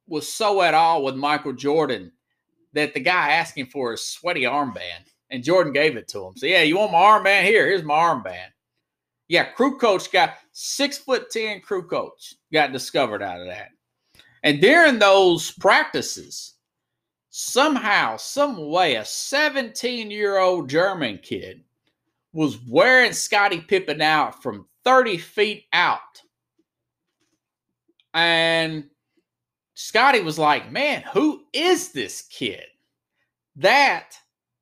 [0.06, 2.12] was so at all with Michael Jordan
[2.72, 6.36] that the guy asked him for a sweaty armband, and Jordan gave it to him.
[6.36, 7.44] So yeah, you want my armband?
[7.44, 8.48] Here, here's my armband.
[9.28, 13.68] Yeah, Kukoč got six foot ten Kukoč got discovered out of that.
[14.42, 16.54] And during those practices,
[17.30, 21.62] somehow, some way, a 17 year old German kid
[22.32, 26.00] was wearing Scottie Pippen out from 30 feet out.
[28.14, 28.88] And
[29.74, 32.64] Scottie was like, Man, who is this kid?
[33.56, 34.14] That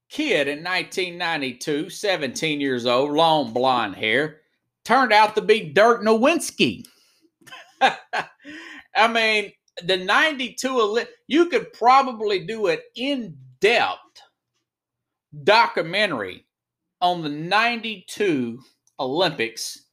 [0.09, 4.41] kid in 1992, 17 years old, long blonde hair,
[4.85, 6.85] turned out to be Dirk Nowitzki.
[7.81, 9.53] I mean,
[9.85, 14.23] the 92 you could probably do an in-depth
[15.45, 16.47] documentary
[17.01, 18.61] on the 92
[18.99, 19.87] Olympics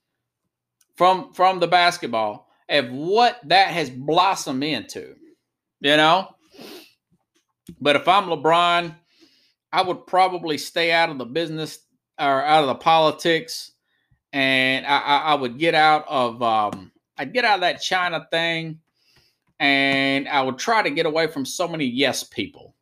[0.95, 5.15] from from the basketball of what that has blossomed into.
[5.80, 6.28] You know?
[7.80, 8.95] But if I'm LeBron,
[9.71, 11.80] I would probably stay out of the business
[12.19, 13.71] or out of the politics
[14.34, 18.28] and I, I, I would get out of um, I'd get out of that China
[18.30, 18.80] thing
[19.60, 22.76] and I would try to get away from so many yes people,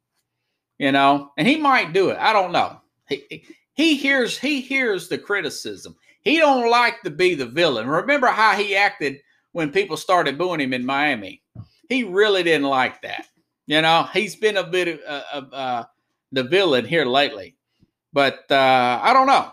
[0.78, 1.32] you know.
[1.38, 2.18] And he might do it.
[2.20, 2.82] I don't know.
[3.08, 5.96] He he hears he hears the criticism.
[6.22, 7.88] He don't like to be the villain.
[7.88, 9.20] Remember how he acted
[9.52, 11.42] when people started booing him in Miami.
[11.88, 13.28] He really didn't like that.
[13.68, 15.84] You know, he's been a bit of uh, uh,
[16.32, 17.56] the villain here lately.
[18.12, 19.52] But uh, I don't know.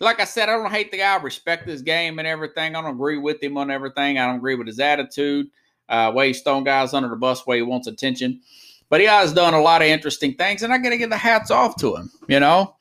[0.00, 1.14] Like I said, I don't hate the guy.
[1.14, 2.74] I respect his game and everything.
[2.74, 4.18] I don't agree with him on everything.
[4.18, 5.48] I don't agree with his attitude
[5.88, 8.40] uh, way he's throwing guys under the bus, way he wants attention.
[8.88, 11.16] But he has done a lot of interesting things, and I got to give the
[11.16, 12.76] hats off to him, you know.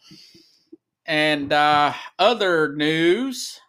[1.08, 3.60] And uh, other news,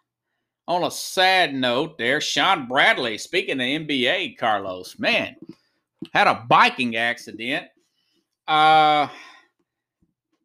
[0.67, 5.35] on a sad note, there, Shawn Bradley, speaking of NBA, Carlos, man,
[6.13, 7.67] had a biking accident.
[8.47, 9.07] Uh,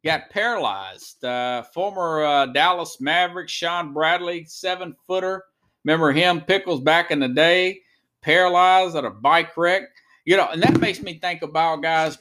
[0.03, 1.23] got paralyzed.
[1.23, 5.43] Uh, former uh, Dallas Maverick Shawn Bradley, seven footer.
[5.83, 7.82] Remember him, Pickles, back in the day
[8.23, 9.83] paralyzed at a bike wreck.
[10.25, 12.17] You know, and that makes me think about guys.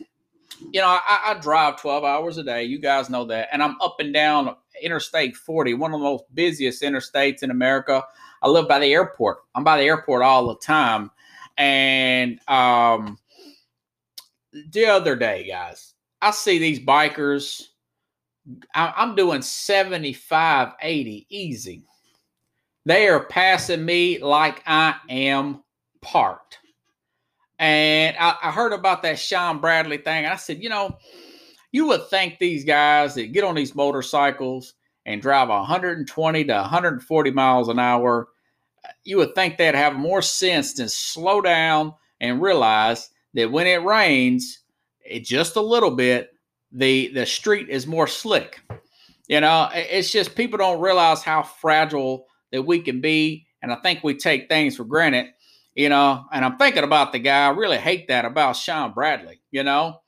[0.73, 2.65] you know, I, I drive 12 hours a day.
[2.65, 3.49] You guys know that.
[3.53, 8.05] And I'm up and down Interstate 40, one of the most busiest interstates in America.
[8.43, 9.39] I live by the airport.
[9.55, 11.11] I'm by the airport all the time.
[11.57, 13.19] And um,
[14.71, 17.69] the other day, guys, I see these bikers.
[18.75, 21.85] I'm doing 75, 80 easy.
[22.85, 25.63] They are passing me like I am
[26.03, 26.59] parked.
[27.59, 30.27] And I, I heard about that Shawn Bradley thing.
[30.27, 30.99] I said, you know,
[31.71, 34.75] you would think these guys that get on these motorcycles
[35.07, 38.29] and drive 120 to 140 miles an hour,
[39.05, 43.83] you would think they'd have more sense than slow down and realize that when it
[43.83, 44.61] rains,
[45.05, 46.31] it just a little bit,
[46.71, 48.61] the the street is more slick.
[49.29, 53.77] You know, it's just people don't realize how fragile that we can be, and I
[53.77, 55.27] think we take things for granted.
[55.75, 57.47] You know, and I'm thinking about the guy.
[57.47, 59.41] I really hate that about Shawn Bradley.
[59.51, 60.03] You know,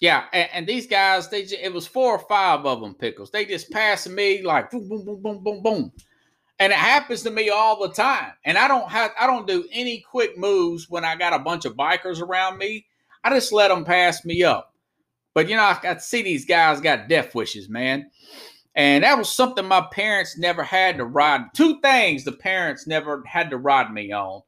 [0.00, 3.30] yeah, and, and, these guys, they just, it was four or five of them pickles.
[3.30, 5.92] They just passing me like boom, boom, boom, boom, boom, boom,
[6.58, 8.32] and it happens to me all the time.
[8.46, 11.66] And I don't have, I don't do any quick moves when I got a bunch
[11.66, 12.86] of bikers around me.
[13.22, 14.74] I just let them pass me up.
[15.34, 18.10] But you know, I, I see these guys got death wishes, man.
[18.74, 21.52] And that was something my parents never had to ride.
[21.54, 24.40] Two things the parents never had to ride me on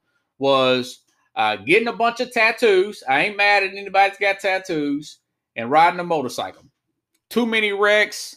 [0.42, 0.98] was
[1.36, 3.02] uh, getting a bunch of tattoos.
[3.08, 5.18] I ain't mad at anybody that's got tattoos
[5.56, 6.64] and riding a motorcycle.
[7.30, 8.36] Too many wrecks.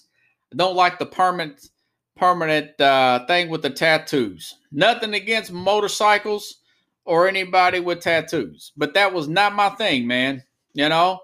[0.54, 1.68] I don't like the permanent
[2.16, 4.56] permanent uh, thing with the tattoos.
[4.72, 6.62] Nothing against motorcycles
[7.04, 10.44] or anybody with tattoos, but that was not my thing, man.
[10.74, 11.20] You know,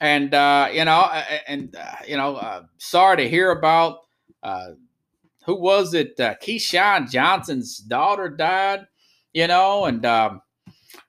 [0.00, 1.02] and uh, you know,
[1.46, 3.98] and uh, you know, uh, sorry to hear about
[4.42, 4.70] uh,
[5.44, 6.18] who was it?
[6.18, 8.86] Uh, Keyshawn Johnson's daughter died.
[9.32, 10.42] You know, and um,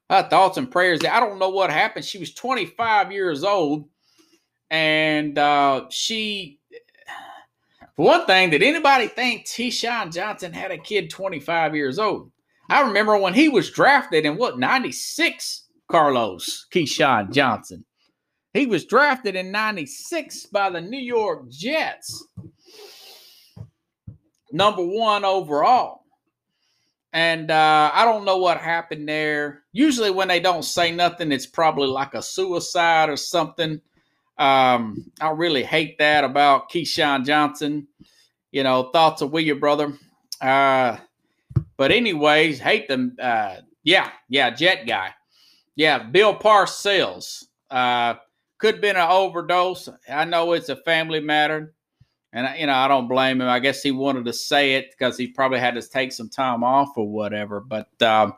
[0.09, 0.99] uh, thoughts and prayers.
[1.09, 2.05] I don't know what happened.
[2.05, 3.88] She was 25 years old,
[4.69, 6.59] and uh, she,
[7.95, 12.32] for one thing, did anybody think Keyshawn Johnson had a kid 25 years old?
[12.69, 17.86] I remember when he was drafted in what 96, Carlos Keyshawn Johnson.
[18.53, 22.28] He was drafted in 96 by the New York Jets.
[24.51, 26.00] Number one overall.
[27.14, 29.64] And uh, I don't know what happened there.
[29.74, 33.82] Usually, when they don't say nothing, it's probably like a suicide or something.
[34.38, 37.88] Um, I really hate that about Keyshawn Johnson.
[38.51, 39.93] You know, thoughts of we your brother.
[40.39, 40.97] Uh,
[41.78, 43.16] but anyways, hate them.
[43.22, 45.14] Uh, yeah, yeah, Jet guy.
[45.76, 47.45] Yeah, Bill Parcells.
[47.70, 48.16] Uh,
[48.57, 49.89] could have been an overdose.
[50.09, 51.74] I know it's a family matter.
[52.34, 53.49] And you know, I don't blame him.
[53.49, 56.63] I guess he wanted to say it because he probably had to take some time
[56.63, 57.59] off or whatever.
[57.59, 58.34] But um,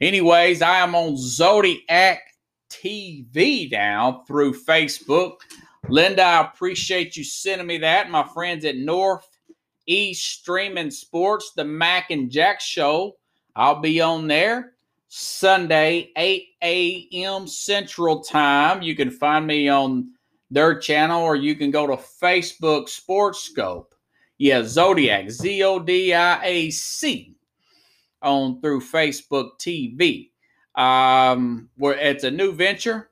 [0.00, 2.22] anyways, I am on Zodiac
[2.70, 5.38] TV now through Facebook.
[5.88, 8.10] Linda, I appreciate you sending me that.
[8.10, 9.26] My friends at North
[9.86, 13.16] East Streaming Sports, the Mac and Jack Show.
[13.56, 14.72] I'll be on there
[15.08, 17.46] Sunday, 8 a.m.
[17.46, 18.82] Central Time.
[18.82, 20.12] You can find me on
[20.50, 23.94] their channel, or you can go to Facebook Sports Scope.
[24.38, 27.34] Yeah, Zodiac, Z O D I A C,
[28.22, 30.30] on through Facebook TV.
[30.74, 33.10] Um, where it's a new venture,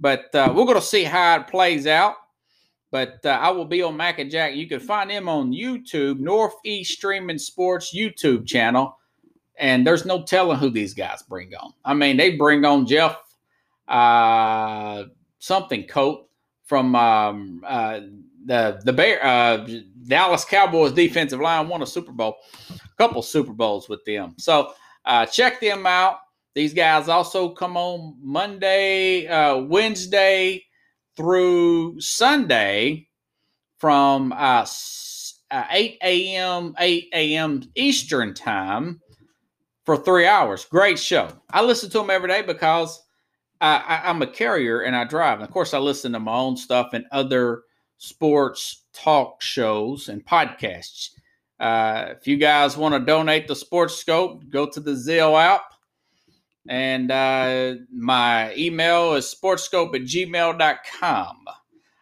[0.00, 2.16] but uh, we're going to see how it plays out.
[2.90, 4.54] But uh, I will be on Mac and Jack.
[4.54, 8.98] You can find them on YouTube, Northeast Streaming Sports YouTube channel.
[9.58, 11.72] And there's no telling who these guys bring on.
[11.84, 13.16] I mean, they bring on Jeff
[13.88, 15.04] uh,
[15.38, 16.28] something coat
[16.64, 18.00] from um, uh,
[18.44, 19.66] the the Bear uh,
[20.06, 22.36] Dallas Cowboys defensive line won a Super Bowl,
[22.70, 24.34] a couple Super Bowls with them.
[24.38, 24.72] So
[25.04, 26.18] uh, check them out.
[26.54, 30.64] These guys also come on Monday, uh, Wednesday
[31.16, 33.08] through Sunday
[33.78, 34.66] from uh,
[35.50, 36.74] uh 8 a.m.
[36.78, 37.62] 8 a.m.
[37.74, 39.00] Eastern time
[39.84, 40.64] for three hours.
[40.64, 41.28] Great show.
[41.50, 43.01] I listen to them every day because
[43.62, 45.38] I, am a carrier and I drive.
[45.38, 47.62] And of course, I listen to my own stuff and other
[47.98, 51.10] sports talk shows and podcasts.
[51.60, 55.62] Uh, if you guys want to donate the Sports Scope, go to the Zelle app.
[56.68, 61.36] And uh, my email is sportscope at gmail.com.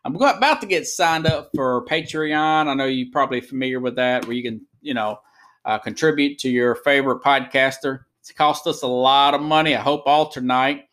[0.03, 2.69] I'm about to get signed up for Patreon.
[2.69, 5.19] I know you're probably familiar with that, where you can, you know,
[5.67, 8.01] uh, contribute to your favorite podcaster.
[8.21, 9.75] It's cost us a lot of money.
[9.75, 10.85] I hope Alternate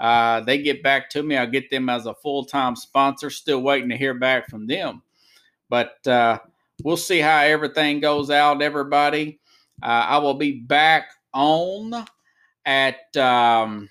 [0.00, 1.36] uh, they get back to me.
[1.36, 3.28] I'll get them as a full time sponsor.
[3.28, 5.02] Still waiting to hear back from them.
[5.68, 6.38] But uh,
[6.82, 9.38] we'll see how everything goes out, everybody.
[9.82, 12.04] Uh, I will be back on
[12.64, 13.88] at um,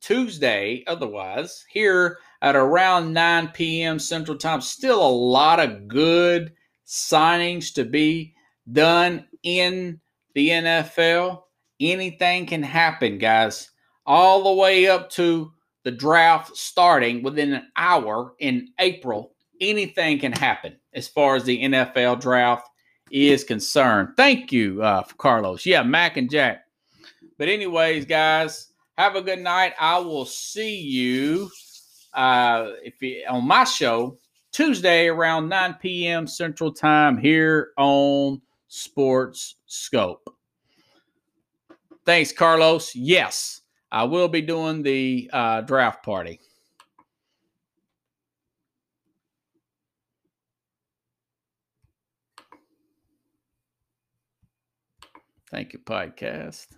[0.00, 3.98] Tuesday, otherwise, here at around 9 p.m.
[3.98, 4.60] Central Time.
[4.60, 6.52] Still a lot of good
[6.86, 8.34] signings to be
[8.72, 10.00] done in
[10.34, 11.42] the NFL.
[11.80, 13.70] Anything can happen, guys,
[14.08, 15.52] all the way up to
[15.84, 19.34] the draft starting within an hour in April.
[19.60, 22.68] Anything can happen as far as the NFL draft
[23.10, 24.10] is concerned.
[24.16, 25.66] Thank you, uh, Carlos.
[25.66, 26.64] Yeah, Mac and Jack.
[27.36, 29.74] But anyways, guys, have a good night.
[29.78, 31.50] I will see you
[32.14, 34.16] uh, if you, on my show
[34.52, 36.26] Tuesday around 9 p.m.
[36.26, 40.34] Central Time here on Sports Scope.
[42.04, 42.94] Thanks, Carlos.
[42.94, 43.57] Yes,
[43.92, 46.40] I will be doing the uh, draft party.
[55.50, 56.77] Thank you, podcast.